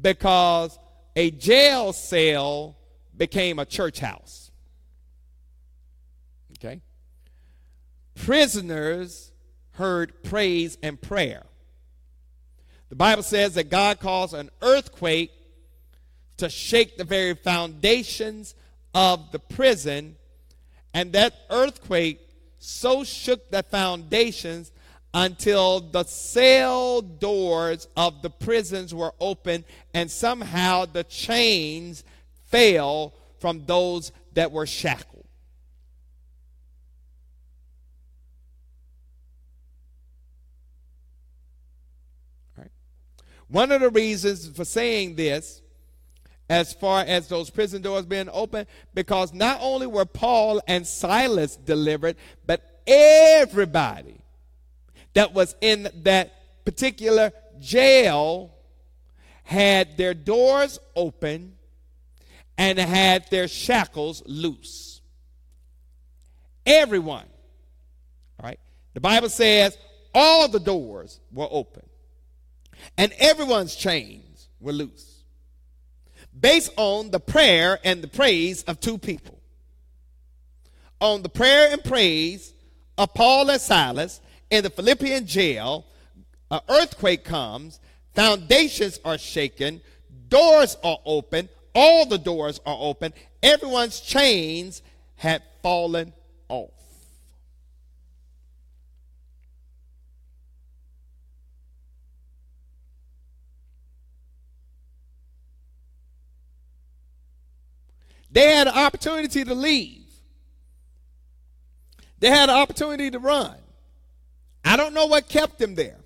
[0.00, 0.78] because
[1.16, 2.76] a jail cell
[3.16, 4.50] became a church house.
[6.58, 6.82] Okay?
[8.14, 9.32] Prisoners
[9.72, 11.44] heard praise and prayer.
[12.90, 15.32] The Bible says that God caused an earthquake
[16.36, 18.54] to shake the very foundations
[18.94, 20.16] of the prison,
[20.94, 22.20] and that earthquake
[22.58, 24.70] so shook the foundations
[25.16, 32.04] until the cell doors of the prisons were open, and somehow the chains
[32.44, 35.24] fell from those that were shackled.
[43.48, 45.62] One of the reasons for saying this,
[46.50, 51.56] as far as those prison doors being open, because not only were Paul and Silas
[51.56, 54.20] delivered, but everybody
[55.16, 58.54] that was in that particular jail
[59.44, 61.54] had their doors open
[62.58, 65.00] and had their shackles loose.
[66.66, 67.24] Everyone.
[68.38, 68.60] All right?
[68.92, 69.78] The Bible says
[70.14, 71.88] all the doors were open
[72.98, 75.24] and everyone's chains were loose
[76.38, 79.40] based on the prayer and the praise of two people.
[81.00, 82.52] On the prayer and praise
[82.98, 84.20] of Paul and Silas
[84.50, 85.84] in the Philippian jail,
[86.50, 87.80] an earthquake comes,
[88.14, 89.80] foundations are shaken,
[90.28, 94.82] doors are open, all the doors are open, everyone's chains
[95.16, 96.12] had fallen
[96.48, 96.70] off.
[108.30, 110.02] They had an opportunity to leave.
[112.18, 113.56] They had an opportunity to run.
[114.66, 115.96] I don't know what kept them there.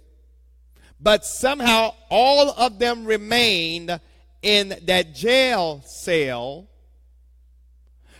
[1.00, 3.98] But somehow all of them remained
[4.42, 6.68] in that jail cell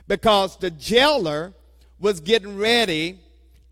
[0.09, 1.53] because the jailer
[1.99, 3.21] was getting ready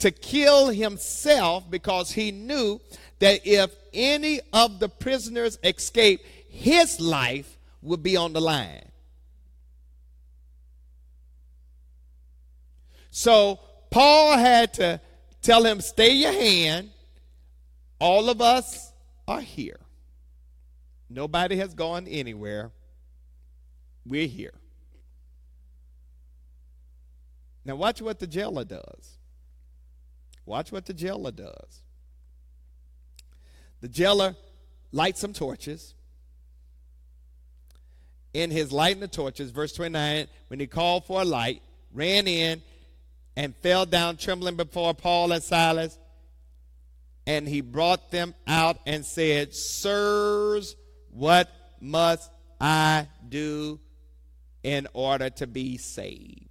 [0.00, 2.80] to kill himself because he knew
[3.18, 8.84] that if any of the prisoners escaped, his life would be on the line.
[13.10, 13.58] So
[13.90, 15.00] Paul had to
[15.42, 16.90] tell him, Stay your hand.
[17.98, 18.92] All of us
[19.26, 19.80] are here.
[21.10, 22.70] Nobody has gone anywhere.
[24.06, 24.54] We're here.
[27.64, 29.18] Now, watch what the jailer does.
[30.46, 31.82] Watch what the jailer does.
[33.80, 34.34] The jailer
[34.92, 35.94] lights some torches.
[38.32, 41.62] In his lighting the torches, verse 29, when he called for a light,
[41.92, 42.62] ran in
[43.38, 45.96] and fell down trembling before Paul and Silas.
[47.24, 50.74] And he brought them out and said, Sirs,
[51.10, 51.48] what
[51.80, 53.78] must I do
[54.64, 56.48] in order to be saved?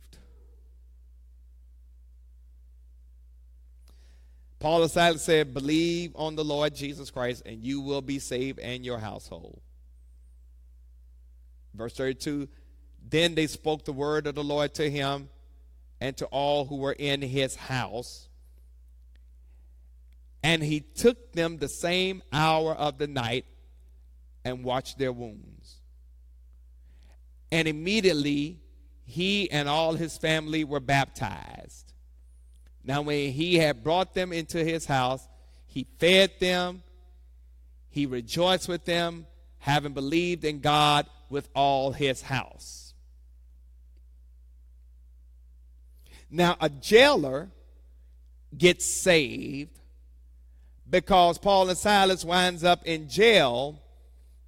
[4.59, 8.59] Paul and Silas said, Believe on the Lord Jesus Christ, and you will be saved
[8.59, 9.59] and your household.
[11.73, 12.47] Verse 32
[13.09, 15.27] Then they spoke the word of the Lord to him
[15.99, 18.27] and to all who were in his house.
[20.43, 23.45] And he took them the same hour of the night
[24.45, 25.77] and watched their wounds.
[27.51, 28.59] And immediately
[29.03, 31.93] he and all his family were baptized.
[32.83, 35.27] Now, when he had brought them into his house,
[35.65, 36.83] he fed them,
[37.89, 39.25] he rejoiced with them,
[39.59, 42.86] having believed in God with all his house.
[46.29, 47.49] Now, a jailer
[48.57, 49.79] gets saved
[50.89, 53.81] because Paul and Silas winds up in jail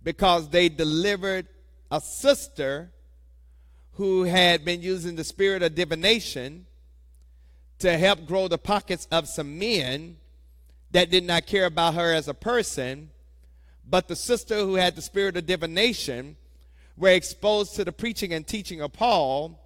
[0.03, 1.47] because they delivered
[1.91, 2.91] a sister
[3.93, 6.65] who had been using the spirit of divination
[7.79, 10.17] to help grow the pockets of some men
[10.91, 13.09] that did not care about her as a person,
[13.87, 16.35] but the sister who had the spirit of divination
[16.97, 19.59] were exposed to the preaching and teaching of Paul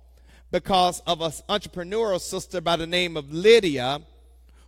[0.53, 3.99] because of an entrepreneurial sister by the name of Lydia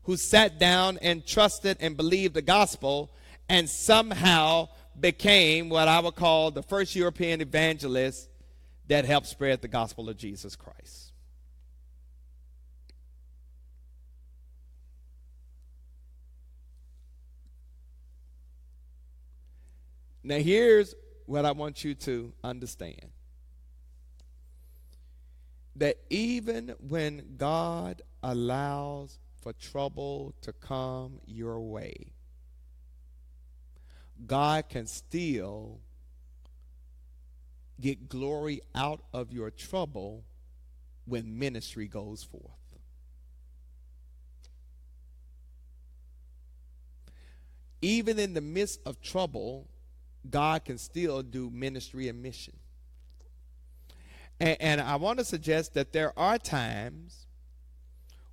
[0.06, 3.12] who sat down and trusted and believed the gospel
[3.48, 4.68] and somehow
[5.00, 8.28] became what I would call the first European evangelist
[8.88, 11.12] that helped spread the gospel of Jesus Christ.
[20.24, 20.96] Now, here's
[21.28, 23.12] what I want you to understand
[25.76, 32.14] that even when God allows for trouble to come your way,
[34.26, 35.80] God can still
[37.80, 40.24] get glory out of your trouble
[41.06, 42.52] when ministry goes forth.
[47.82, 49.68] Even in the midst of trouble,
[50.30, 52.56] God can still do ministry and mission.
[54.40, 57.26] And, and, I want to suggest that there are times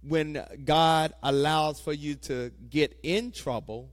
[0.02, 3.92] when God allows for you to get in trouble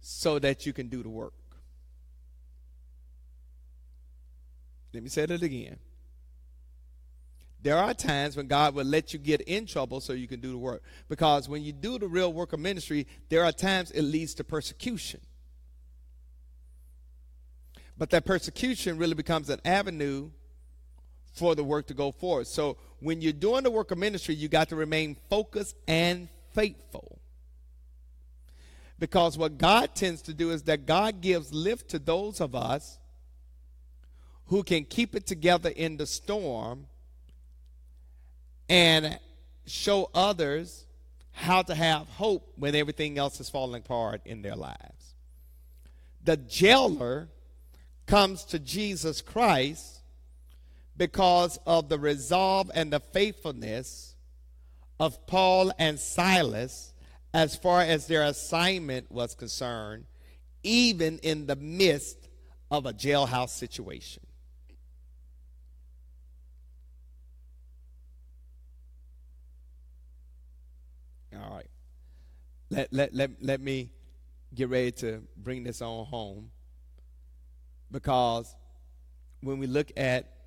[0.00, 1.34] so that you can do the work.
[4.92, 5.78] Let me say that again.
[7.62, 10.50] There are times when God will let you get in trouble so you can do
[10.50, 10.82] the work.
[11.08, 14.44] Because when you do the real work of ministry, there are times it leads to
[14.44, 15.20] persecution.
[17.98, 20.30] But that persecution really becomes an avenue
[21.32, 22.46] for the work to go forward.
[22.46, 27.18] So when you're doing the work of ministry, you got to remain focused and faithful.
[28.98, 32.98] Because what God tends to do is that God gives lift to those of us
[34.46, 36.86] who can keep it together in the storm
[38.68, 39.18] and
[39.66, 40.84] show others
[41.32, 45.14] how to have hope when everything else is falling apart in their lives.
[46.22, 47.28] The jailer
[48.06, 49.99] comes to Jesus Christ
[51.00, 54.14] because of the resolve and the faithfulness
[55.00, 56.92] of Paul and Silas
[57.32, 60.04] as far as their assignment was concerned,
[60.62, 62.28] even in the midst
[62.70, 64.22] of a jailhouse situation.
[71.34, 71.70] All right.
[72.68, 73.90] Let, let, let, let me
[74.54, 76.50] get ready to bring this on home
[77.90, 78.54] because
[79.40, 80.39] when we look at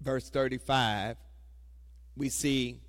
[0.00, 1.16] verse 35,
[2.16, 2.80] we see,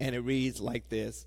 [0.00, 1.26] and it reads like this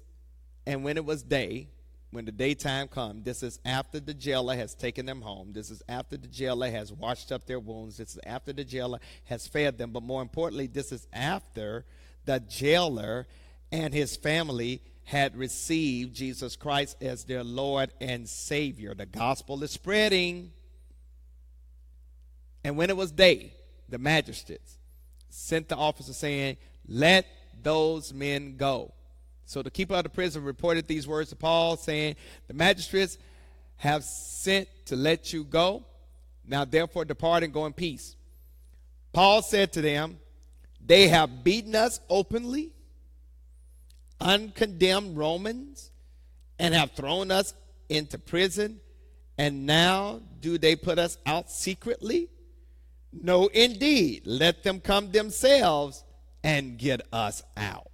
[0.65, 1.69] And when it was day,
[2.11, 5.53] when the daytime come, this is after the jailer has taken them home.
[5.53, 7.97] This is after the jailer has washed up their wounds.
[7.97, 9.91] This is after the jailer has fed them.
[9.91, 11.85] But more importantly, this is after
[12.25, 13.27] the jailer
[13.71, 18.93] and his family had received Jesus Christ as their Lord and Savior.
[18.93, 20.51] The gospel is spreading.
[22.63, 23.53] And when it was day,
[23.91, 24.77] the magistrates
[25.29, 27.25] sent the officer saying, Let
[27.61, 28.93] those men go.
[29.45, 32.15] So the keeper of the prison reported these words to Paul, saying,
[32.47, 33.17] The magistrates
[33.77, 35.83] have sent to let you go.
[36.47, 38.15] Now therefore depart and go in peace.
[39.13, 40.19] Paul said to them,
[40.83, 42.71] They have beaten us openly,
[44.19, 45.91] uncondemned Romans,
[46.57, 47.53] and have thrown us
[47.89, 48.79] into prison,
[49.37, 52.29] and now do they put us out secretly?
[53.13, 54.23] No, indeed.
[54.25, 56.03] Let them come themselves
[56.43, 57.91] and get us out.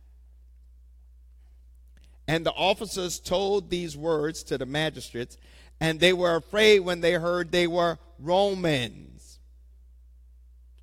[2.28, 5.38] And the officers told these words to the magistrates,
[5.80, 9.40] and they were afraid when they heard they were Romans.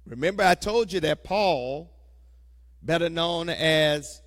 [0.06, 1.90] Remember, I told you that Paul,
[2.82, 4.22] better known as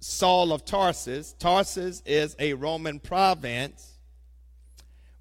[0.00, 3.98] Saul of Tarsus, Tarsus is a Roman province,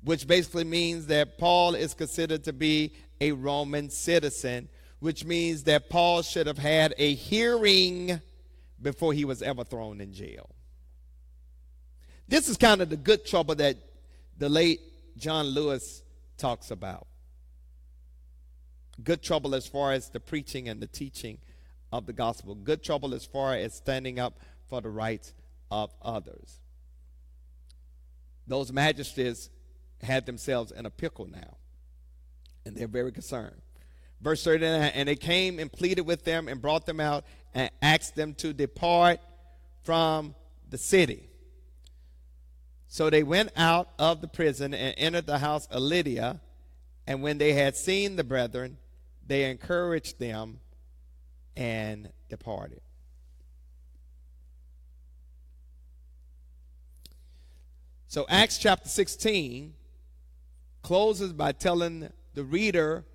[0.03, 4.67] which basically means that Paul is considered to be a Roman citizen,
[4.99, 8.19] which means that Paul should have had a hearing
[8.81, 10.49] before he was ever thrown in jail.
[12.27, 13.77] This is kind of the good trouble that
[14.37, 14.81] the late
[15.17, 16.01] John Lewis
[16.37, 17.07] talks about.
[19.03, 21.37] Good trouble as far as the preaching and the teaching
[21.91, 22.55] of the gospel.
[22.55, 25.33] Good trouble as far as standing up for the rights
[25.69, 26.59] of others.
[28.47, 29.49] Those magistrates
[30.01, 31.57] had themselves in a pickle now
[32.65, 33.61] and they're very concerned.
[34.21, 38.15] Verse 39 And they came and pleaded with them and brought them out and asked
[38.15, 39.19] them to depart
[39.83, 40.35] from
[40.69, 41.29] the city.
[42.87, 46.41] So they went out of the prison and entered the house of Lydia.
[47.07, 48.77] And when they had seen the brethren,
[49.25, 50.59] they encouraged them
[51.55, 52.81] and departed.
[58.07, 59.73] So Acts chapter 16
[60.81, 63.05] closes by telling the reader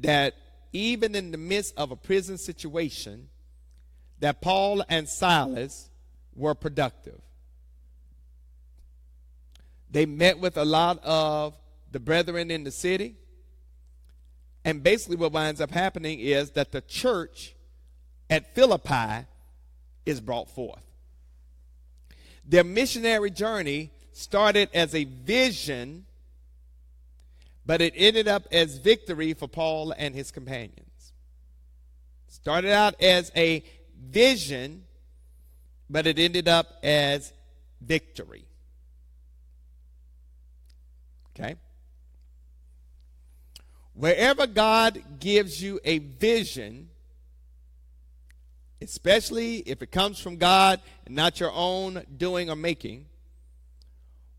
[0.00, 0.34] that
[0.72, 3.28] even in the midst of a prison situation,
[4.20, 5.90] that Paul and Silas
[6.34, 7.20] were productive.
[9.90, 11.56] They met with a lot of
[11.90, 13.16] the brethren in the city.
[14.64, 17.54] And basically, what winds up happening is that the church
[18.28, 19.26] at Philippi
[20.04, 20.84] is brought forth.
[22.44, 26.04] Their missionary journey started as a vision
[27.68, 31.12] but it ended up as victory for Paul and his companions.
[32.26, 33.62] Started out as a
[33.94, 34.84] vision,
[35.90, 37.30] but it ended up as
[37.82, 38.46] victory.
[41.38, 41.56] Okay?
[43.92, 46.88] Wherever God gives you a vision,
[48.80, 53.07] especially if it comes from God and not your own doing or making,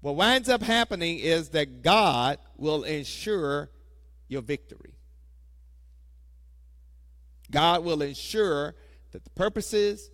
[0.02, 3.70] what winds up happening is that God will ensure
[4.28, 4.96] your victory.
[7.52, 8.76] God will ensure
[9.12, 10.10] that the purposes,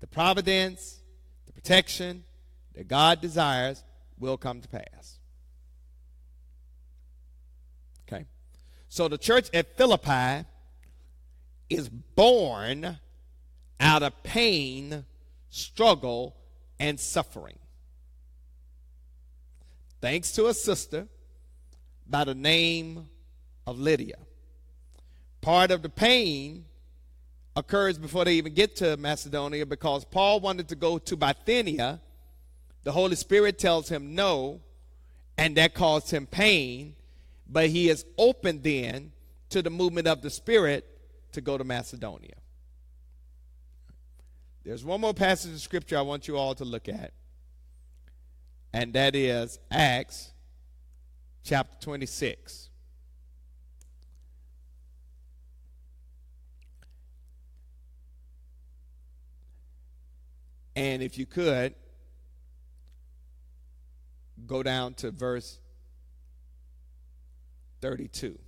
[0.00, 1.00] the providence,
[1.46, 2.24] the protection
[2.74, 3.82] that God desires
[4.18, 5.18] will come to pass.
[8.06, 8.26] Okay?
[8.88, 10.46] So the church at Philippi
[11.68, 12.98] is born
[13.80, 15.04] out of pain,
[15.48, 16.36] struggle,
[16.78, 17.58] and suffering
[20.00, 21.06] thanks to a sister
[22.08, 23.08] by the name
[23.66, 24.16] of Lydia.
[25.40, 26.64] Part of the pain
[27.56, 32.00] occurs before they even get to Macedonia because Paul wanted to go to Bithynia.
[32.84, 34.60] The Holy Spirit tells him no,
[35.36, 36.94] and that caused him pain,
[37.48, 39.12] but he is open then
[39.50, 40.86] to the movement of the Spirit
[41.32, 42.34] to go to Macedonia.
[44.64, 47.12] There's one more passage of scripture I want you all to look at
[48.78, 50.30] and that is Acts
[51.42, 52.70] chapter 26.
[60.76, 61.74] And if you could,
[64.46, 65.58] go down to verse
[67.80, 68.38] 32.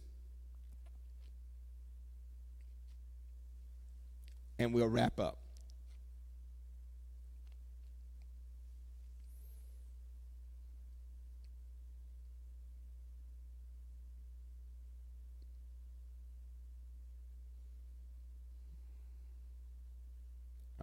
[4.61, 5.39] And we'll wrap up.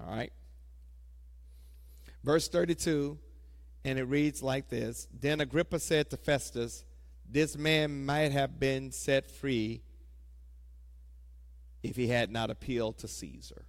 [0.08, 0.32] All right?
[2.24, 3.18] Verse 32,
[3.84, 6.86] and it reads like this Then Agrippa said to Festus,
[7.30, 9.82] This man might have been set free
[11.84, 13.66] if he had not appealed to Caesar.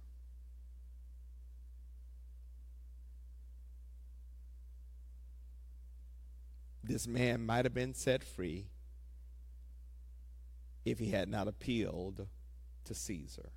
[6.83, 8.65] This man might have been set free
[10.85, 12.27] if he had not appealed
[12.85, 13.51] to Caesar.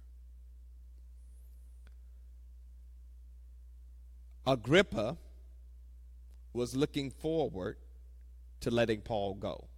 [4.47, 5.17] Agrippa
[6.53, 7.77] was looking forward
[8.61, 9.69] to letting Paul go.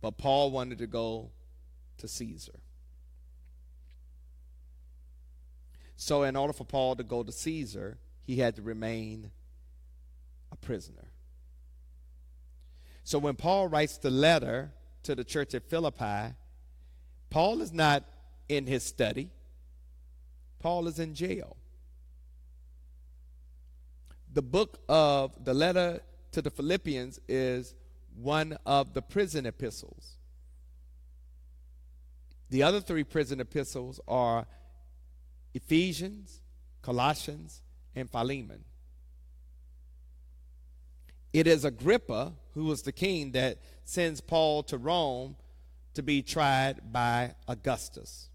[0.00, 1.30] But Paul wanted to go
[1.98, 2.60] to Caesar.
[5.96, 9.30] So, in order for Paul to go to Caesar, he had to remain
[10.52, 11.08] a prisoner.
[13.04, 14.72] So, when Paul writes the letter
[15.04, 16.34] to the church at Philippi,
[17.30, 18.04] Paul is not
[18.48, 19.30] in his study,
[20.64, 21.58] Paul is in jail.
[24.32, 26.00] The book of the letter
[26.32, 27.74] to the Philippians is
[28.16, 30.14] one of the prison epistles.
[32.48, 34.46] The other three prison epistles are
[35.52, 36.40] Ephesians,
[36.80, 37.60] Colossians,
[37.94, 38.64] and Philemon.
[41.34, 45.36] It is Agrippa, who was the king, that sends Paul to Rome
[45.92, 48.30] to be tried by Augustus.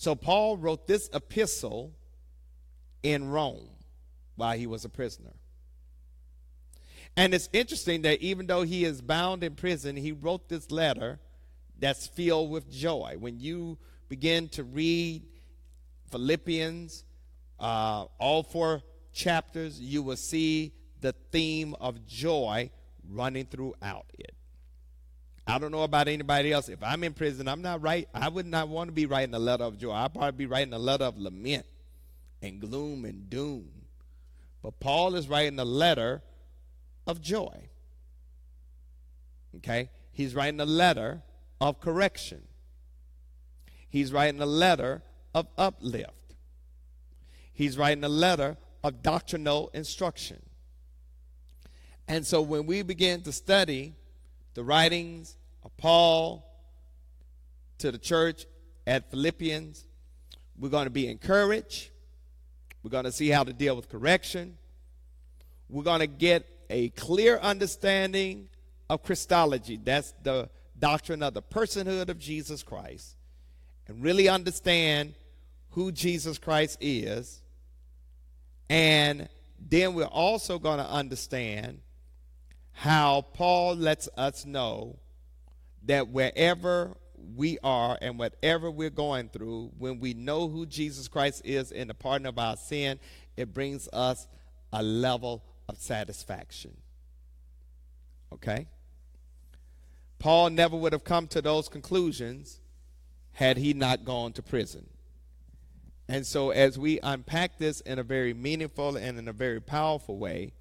[0.00, 1.92] So Paul wrote this epistle
[3.02, 3.68] in Rome
[4.34, 5.34] while he was a prisoner.
[7.18, 11.20] And it's interesting that even though he is bound in prison, he wrote this letter
[11.78, 13.16] that's filled with joy.
[13.18, 13.76] When you
[14.08, 15.26] begin to read
[16.10, 17.04] Philippians,
[17.58, 18.80] uh, all four
[19.12, 20.72] chapters, you will see
[21.02, 22.70] the theme of joy
[23.06, 24.34] running throughout it.
[25.50, 26.68] I don't know about anybody else.
[26.68, 28.08] If I'm in prison, I'm not right.
[28.14, 29.92] I would not want to be writing a letter of joy.
[29.92, 31.66] I'd probably be writing a letter of lament
[32.40, 33.68] and gloom and doom.
[34.62, 36.22] But Paul is writing a letter
[37.06, 37.68] of joy.
[39.56, 39.90] Okay?
[40.12, 41.22] He's writing a letter
[41.60, 42.42] of correction.
[43.88, 45.02] He's writing a letter
[45.34, 46.12] of uplift.
[47.52, 50.42] He's writing a letter of doctrinal instruction.
[52.06, 53.94] And so when we begin to study
[54.54, 55.36] the writings
[55.68, 56.46] Paul
[57.78, 58.46] to the church
[58.86, 59.86] at Philippians,
[60.58, 61.90] we're going to be encouraged.
[62.82, 64.56] We're going to see how to deal with correction.
[65.68, 68.48] We're going to get a clear understanding
[68.88, 69.78] of Christology.
[69.82, 70.48] That's the
[70.78, 73.16] doctrine of the personhood of Jesus Christ.
[73.86, 75.14] And really understand
[75.70, 77.42] who Jesus Christ is.
[78.68, 81.80] And then we're also going to understand
[82.72, 84.98] how Paul lets us know
[85.84, 86.96] that wherever
[87.36, 91.88] we are and whatever we're going through, when we know who Jesus Christ is in
[91.88, 92.98] the pardon of our sin,
[93.36, 94.26] it brings us
[94.72, 96.76] a level of satisfaction.
[98.32, 98.66] Okay?
[100.18, 102.60] Paul never would have come to those conclusions
[103.32, 104.86] had he not gone to prison.
[106.08, 110.18] And so, as we unpack this in a very meaningful and in a very powerful
[110.18, 110.52] way,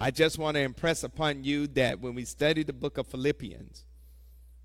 [0.00, 3.84] I just want to impress upon you that when we study the book of Philippians,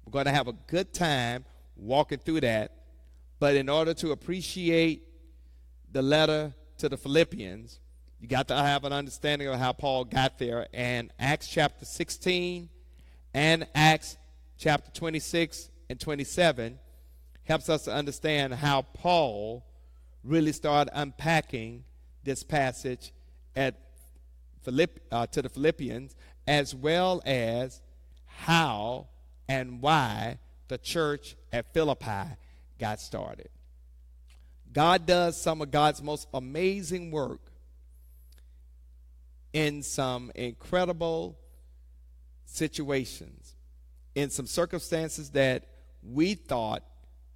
[0.05, 1.45] we're going to have a good time
[1.75, 2.71] walking through that.
[3.39, 5.03] But in order to appreciate
[5.91, 7.79] the letter to the Philippians,
[8.19, 10.67] you got to have an understanding of how Paul got there.
[10.73, 12.69] And Acts chapter 16
[13.33, 14.17] and Acts
[14.57, 16.79] chapter 26 and 27
[17.43, 19.65] helps us to understand how Paul
[20.23, 21.83] really started unpacking
[22.23, 23.11] this passage
[23.55, 23.75] at
[24.63, 26.15] Philipp, uh, to the Philippians,
[26.47, 27.81] as well as
[28.25, 29.07] how
[29.47, 32.35] and why the church at Philippi
[32.79, 33.49] got started.
[34.71, 37.41] God does some of God's most amazing work
[39.53, 41.37] in some incredible
[42.45, 43.55] situations,
[44.15, 45.67] in some circumstances that
[46.01, 46.83] we thought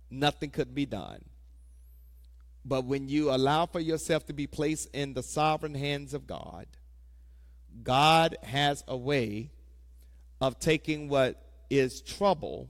[0.10, 1.24] nothing could be done.
[2.66, 6.66] But when you allow for yourself to be placed in the sovereign hands of God,
[7.84, 9.52] God has a way
[10.42, 12.70] of taking what is trouble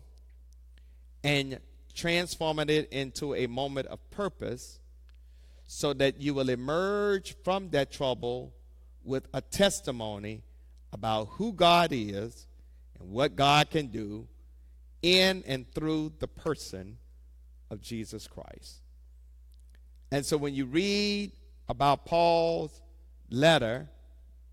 [1.24, 1.60] and
[1.94, 4.80] transforming it into a moment of purpose
[5.66, 8.54] so that you will emerge from that trouble
[9.04, 10.44] with a testimony
[10.94, 12.48] about who God is
[13.00, 14.28] and what God can do
[15.02, 16.98] in and through the person
[17.70, 18.82] of Jesus Christ.
[20.12, 21.32] And so when you read
[21.68, 22.82] about Paul's
[23.30, 23.90] letter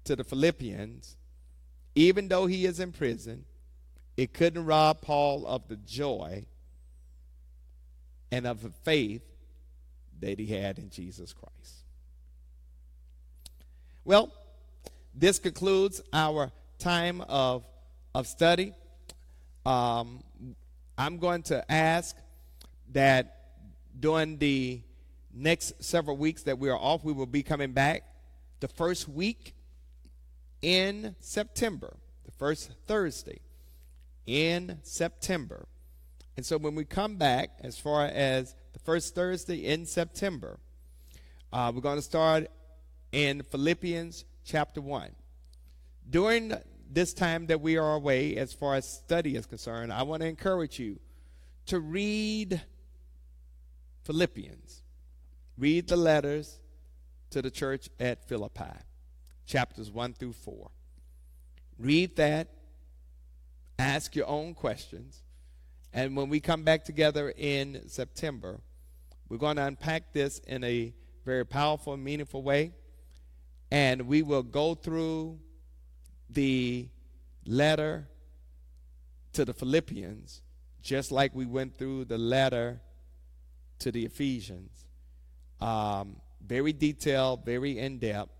[0.04, 1.16] to the Philippians,
[1.94, 3.44] even though he is in prison,
[4.16, 6.46] it couldn't rob Paul of the joy
[8.30, 9.22] and of the faith
[10.20, 11.84] that he had in Jesus Christ.
[14.04, 14.32] Well,
[15.14, 17.64] this concludes our time of,
[18.14, 18.72] of study.
[19.64, 20.22] Um,
[20.98, 22.16] I'm going to ask
[22.92, 23.36] that
[23.98, 24.82] during the
[25.32, 28.04] next several weeks that we are off, we will be coming back.
[28.60, 29.54] The first week
[30.62, 33.40] in September, the first Thursday
[34.26, 35.66] in September.
[36.36, 40.58] And so when we come back, as far as the first Thursday in September,
[41.52, 42.48] uh, we're going to start
[43.12, 45.10] in Philippians chapter 1.
[46.10, 46.54] During
[46.90, 50.28] this time that we are away, as far as study is concerned, I want to
[50.28, 50.98] encourage you
[51.66, 52.60] to read
[54.04, 54.82] Philippians.
[55.56, 56.58] Read the letters
[57.30, 58.74] to the church at Philippi,
[59.46, 60.70] chapters 1 through 4.
[61.78, 62.48] Read that,
[63.78, 65.22] ask your own questions,
[65.92, 68.60] and when we come back together in September,
[69.28, 70.92] we're going to unpack this in a
[71.24, 72.72] very powerful, meaningful way.
[73.70, 75.38] And we will go through
[76.30, 76.88] the
[77.46, 78.08] letter
[79.32, 80.42] to the Philippians
[80.82, 82.80] just like we went through the letter
[83.78, 84.86] to the Ephesians.
[85.60, 86.16] Um,
[86.46, 88.30] very detailed, very in depth,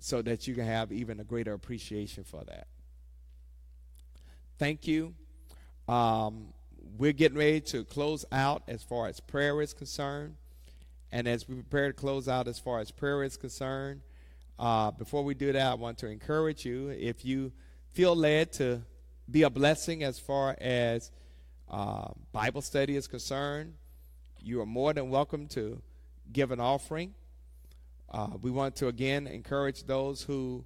[0.00, 2.66] so that you can have even a greater appreciation for that.
[4.58, 5.14] Thank you.
[5.86, 6.48] Um,
[6.98, 10.34] we're getting ready to close out as far as prayer is concerned.
[11.12, 14.00] And as we prepare to close out as far as prayer is concerned,
[14.58, 17.52] uh, before we do that, I want to encourage you if you
[17.92, 18.82] feel led to
[19.30, 21.12] be a blessing as far as
[21.70, 23.74] uh, Bible study is concerned,
[24.42, 25.80] you are more than welcome to
[26.32, 27.14] give an offering.
[28.10, 30.64] Uh, we want to again encourage those who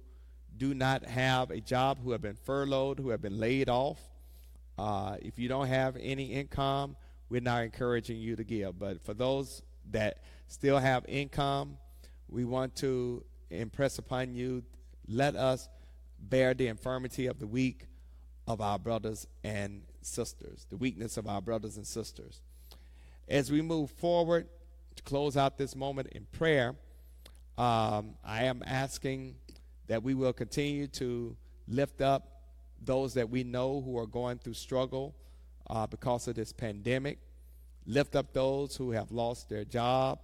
[0.57, 3.99] do not have a job, who have been furloughed, who have been laid off.
[4.77, 6.95] Uh, if you don't have any income,
[7.29, 8.77] we're not encouraging you to give.
[8.77, 11.77] But for those that still have income,
[12.29, 14.63] we want to impress upon you
[15.07, 15.67] let us
[16.19, 17.87] bear the infirmity of the weak
[18.47, 22.41] of our brothers and sisters, the weakness of our brothers and sisters.
[23.27, 24.47] As we move forward
[24.95, 26.75] to close out this moment in prayer,
[27.57, 29.35] um, I am asking
[29.93, 31.37] that we will continue to
[31.67, 32.41] lift up
[32.83, 35.13] those that we know who are going through struggle
[35.69, 37.19] uh, because of this pandemic.
[37.85, 40.17] Lift up those who have lost their job.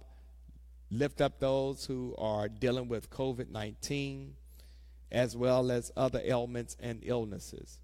[0.90, 4.34] Lift up those who are dealing with COVID 19,
[5.12, 7.78] as well as other ailments and illnesses.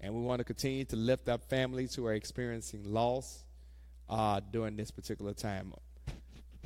[0.00, 3.44] And we want to continue to lift up families who are experiencing loss
[4.08, 5.74] uh, during this particular time.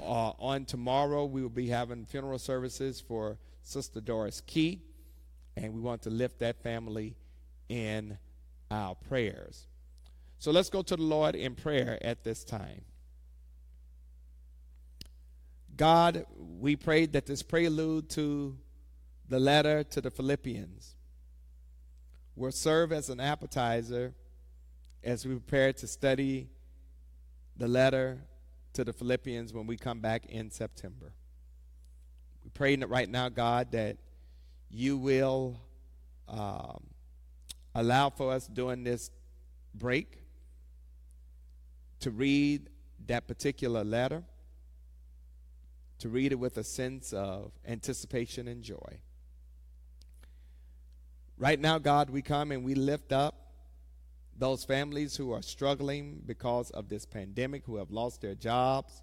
[0.00, 4.80] Uh, on tomorrow, we will be having funeral services for Sister Doris Key,
[5.56, 7.16] and we want to lift that family
[7.68, 8.16] in
[8.70, 9.66] our prayers.
[10.38, 12.82] So let's go to the Lord in prayer at this time.
[15.76, 18.56] God, we pray that this prelude to
[19.28, 20.94] the letter to the Philippians
[22.36, 24.14] will serve as an appetizer
[25.02, 26.48] as we prepare to study
[27.56, 28.20] the letter
[28.74, 31.12] to the Philippians when we come back in September.
[32.56, 33.98] We pray right now, God, that
[34.70, 35.60] you will
[36.26, 36.84] um,
[37.74, 39.10] allow for us during this
[39.74, 40.22] break
[42.00, 42.70] to read
[43.08, 44.22] that particular letter,
[45.98, 49.00] to read it with a sense of anticipation and joy.
[51.36, 53.34] Right now, God, we come and we lift up
[54.34, 59.02] those families who are struggling because of this pandemic, who have lost their jobs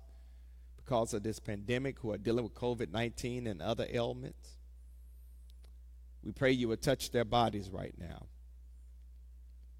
[0.83, 4.57] because of this pandemic, who are dealing with COVID 19 and other ailments.
[6.23, 8.27] We pray you will touch their bodies right now.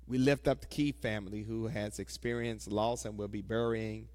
[0.06, 4.10] We lift up the Key family who has experienced loss and will be burying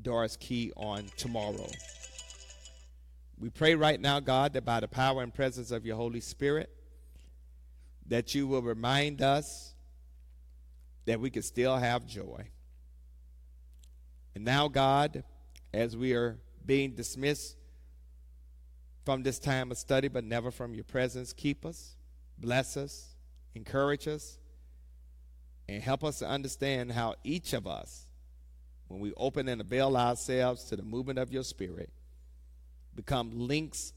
[0.00, 1.68] Doris Key on tomorrow.
[3.38, 6.70] We pray right now, God, that by the power and presence of your Holy Spirit,
[8.06, 9.74] that you will remind us
[11.06, 12.48] that we can still have joy.
[14.34, 15.24] And now, God,
[15.72, 17.56] as we are being dismissed
[19.04, 21.96] from this time of study, but never from your presence, keep us,
[22.38, 23.14] bless us,
[23.54, 24.38] encourage us,
[25.68, 28.08] and help us to understand how each of us,
[28.88, 31.90] when we open and avail ourselves to the movement of your spirit,
[32.94, 33.92] become links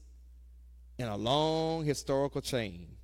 [0.98, 2.96] in a long historical chain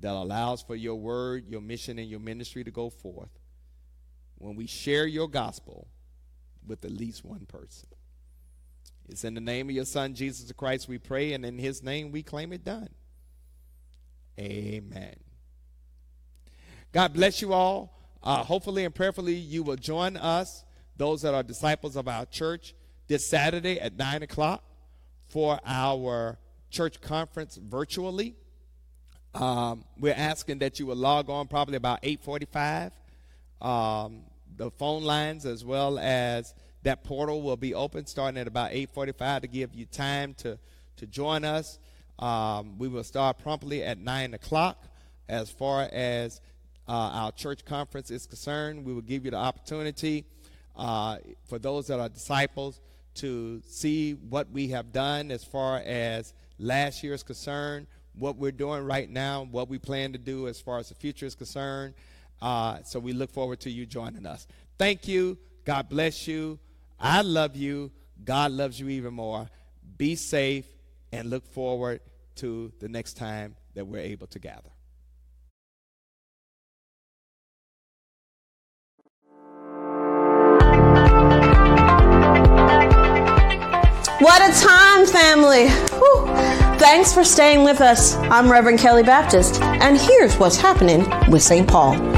[0.00, 3.30] that allows for your word, your mission, and your ministry to go forth.
[4.36, 5.88] When we share your gospel
[6.68, 7.88] with at least one person.
[9.08, 12.12] It's in the name of your Son, Jesus Christ, we pray, and in his name
[12.12, 12.90] we claim it done.
[14.38, 15.16] Amen.
[16.92, 17.94] God bless you all.
[18.22, 20.64] Uh, hopefully and prayerfully, you will join us,
[20.96, 22.74] those that are disciples of our church,
[23.06, 24.62] this Saturday at 9 o'clock
[25.28, 26.38] for our
[26.70, 28.34] church conference virtually.
[29.34, 32.92] Um, we're asking that you will log on probably about 8:45.
[33.60, 34.22] Um,
[34.58, 36.52] the phone lines as well as
[36.82, 40.58] that portal will be open starting at about 8:45 to give you time to
[40.96, 41.78] to join us.
[42.18, 44.84] Um, we will start promptly at 9 o'clock.
[45.28, 46.40] As far as
[46.88, 50.24] uh, our church conference is concerned, we will give you the opportunity
[50.76, 52.80] uh, for those that are disciples
[53.16, 58.52] to see what we have done as far as last year is concerned, what we're
[58.52, 61.94] doing right now, what we plan to do as far as the future is concerned.
[62.40, 64.46] Uh, so we look forward to you joining us.
[64.78, 65.38] Thank you.
[65.64, 66.58] God bless you.
[66.98, 67.90] I love you.
[68.24, 69.48] God loves you even more.
[69.96, 70.66] Be safe
[71.12, 72.00] and look forward
[72.36, 74.70] to the next time that we're able to gather.
[84.20, 85.68] What a time, family!
[85.68, 86.26] Whew.
[86.78, 88.16] Thanks for staying with us.
[88.16, 91.68] I'm Reverend Kelly Baptist, and here's what's happening with St.
[91.68, 92.17] Paul.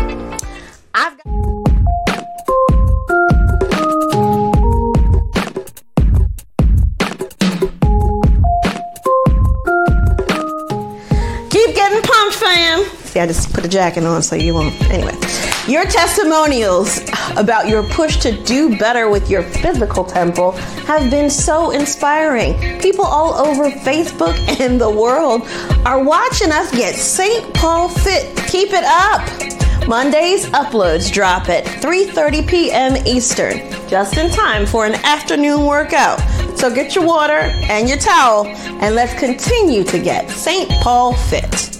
[1.02, 2.40] I've got-
[11.50, 12.84] Keep getting pumped, fam.
[13.04, 14.80] See, I just put a jacket on so you won't.
[14.88, 15.14] Anyway,
[15.66, 17.00] your testimonials
[17.36, 20.52] about your push to do better with your physical temple
[20.86, 22.54] have been so inspiring.
[22.80, 25.42] People all over Facebook and the world
[25.84, 27.52] are watching us get St.
[27.54, 28.36] Paul fit.
[28.46, 29.59] Keep it up.
[29.90, 32.96] Mondays uploads drop at 3:30 p.m.
[33.08, 36.20] Eastern, just in time for an afternoon workout.
[36.56, 40.70] So get your water and your towel and let's continue to get St.
[40.80, 41.79] Paul fit.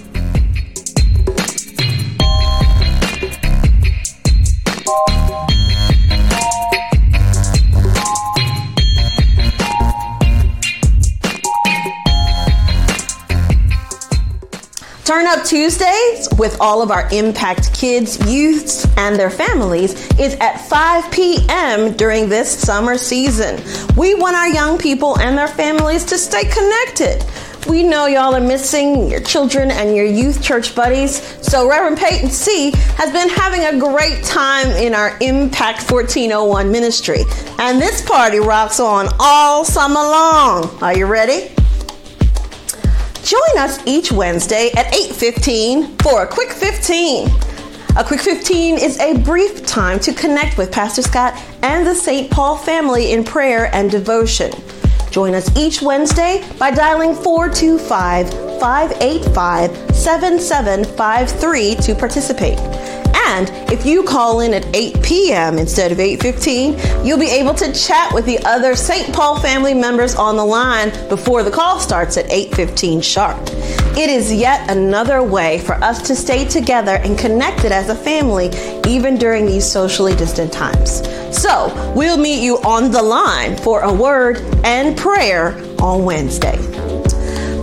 [15.11, 20.55] Turn Up Tuesdays with all of our Impact kids, youths, and their families is at
[20.69, 21.97] 5 p.m.
[21.97, 23.59] during this summer season.
[23.97, 27.25] We want our young people and their families to stay connected.
[27.67, 32.29] We know y'all are missing your children and your youth church buddies, so Reverend Peyton
[32.29, 32.71] C.
[32.95, 37.25] has been having a great time in our Impact 1401 ministry.
[37.59, 40.69] And this party rocks on all summer long.
[40.81, 41.51] Are you ready?
[43.23, 47.29] Join us each Wednesday at 8:15 for a quick 15.
[47.95, 52.31] A quick 15 is a brief time to connect with Pastor Scott and the St.
[52.31, 54.51] Paul family in prayer and devotion.
[55.11, 62.57] Join us each Wednesday by dialing 425 585 7753 to participate.
[63.31, 65.57] And if you call in at 8 p.m.
[65.57, 69.13] instead of 8:15, you'll be able to chat with the other St.
[69.15, 73.39] Paul family members on the line before the call starts at 8:15 sharp.
[73.97, 78.49] It is yet another way for us to stay together and connected as a family
[78.85, 81.01] even during these socially distant times.
[81.31, 86.59] So, we'll meet you on the line for a word and prayer on Wednesday.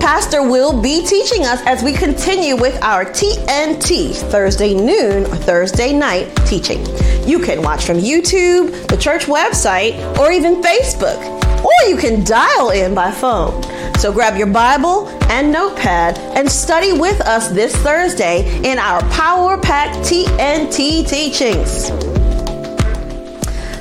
[0.08, 5.92] Pastor will be teaching us as we continue with our TNT Thursday noon or Thursday
[5.92, 6.80] night teaching.
[7.28, 11.22] You can watch from YouTube, the church website, or even Facebook,
[11.62, 13.62] or you can dial in by phone.
[13.98, 19.60] So grab your Bible and notepad and study with us this Thursday in our Power
[19.60, 21.90] Pack TNT teachings.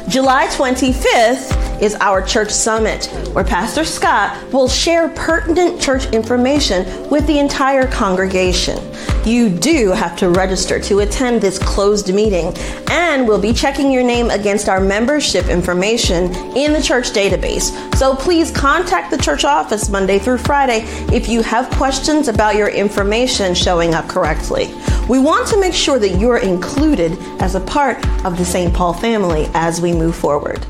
[0.10, 7.26] July 25th is our church summit, where Pastor Scott will share pertinent church information with
[7.28, 8.78] the entire congregation.
[9.26, 12.54] You do have to register to attend this closed meeting,
[12.90, 17.74] and we'll be checking your name against our membership information in the church database.
[17.96, 22.70] So please contact the church office Monday through Friday if you have questions about your
[22.70, 24.74] information showing up correctly.
[25.10, 28.74] We want to make sure that you're included as a part of the St.
[28.74, 30.66] Paul family as we move forward.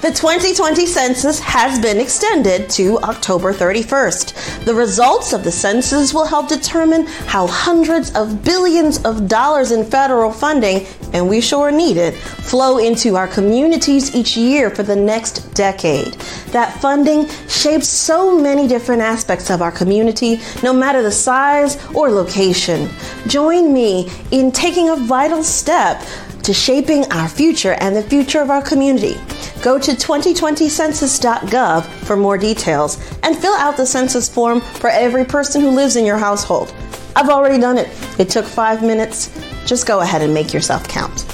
[0.00, 4.64] The 2020 census has been extended to October 31st.
[4.64, 9.84] The results of the census will help determine how hundreds of billions of dollars in
[9.84, 14.94] federal funding, and we sure need it, flow into our communities each year for the
[14.94, 16.12] next decade.
[16.52, 22.08] That funding shapes so many different aspects of our community, no matter the size or
[22.08, 22.88] location.
[23.26, 26.00] Join me in taking a vital step
[26.48, 29.20] to shaping our future and the future of our community.
[29.62, 35.60] Go to 2020census.gov for more details and fill out the census form for every person
[35.60, 36.74] who lives in your household.
[37.14, 37.90] I've already done it.
[38.18, 39.30] It took five minutes.
[39.66, 41.26] Just go ahead and make yourself count.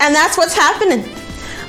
[0.00, 1.17] And that's what's happening.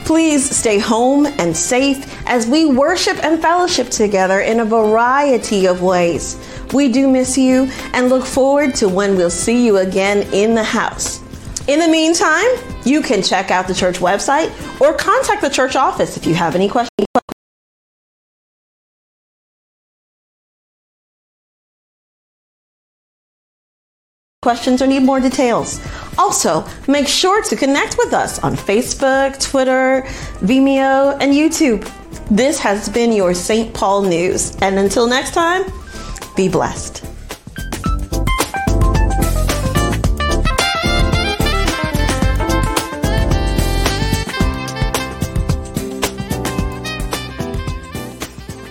[0.10, 5.84] Please stay home and safe as we worship and fellowship together in a variety of
[5.84, 6.36] ways.
[6.74, 10.64] We do miss you and look forward to when we'll see you again in the
[10.64, 11.22] house.
[11.68, 12.50] In the meantime,
[12.86, 14.50] You can check out the church website
[14.82, 16.90] or contact the church office if you have any questions.
[24.42, 25.80] questions or need more details.
[26.20, 30.04] Also, make sure to connect with us on Facebook, Twitter,
[30.42, 31.90] Vimeo, and YouTube.
[32.30, 33.74] This has been your St.
[33.74, 35.64] Paul News, and until next time,
[36.36, 37.06] be blessed.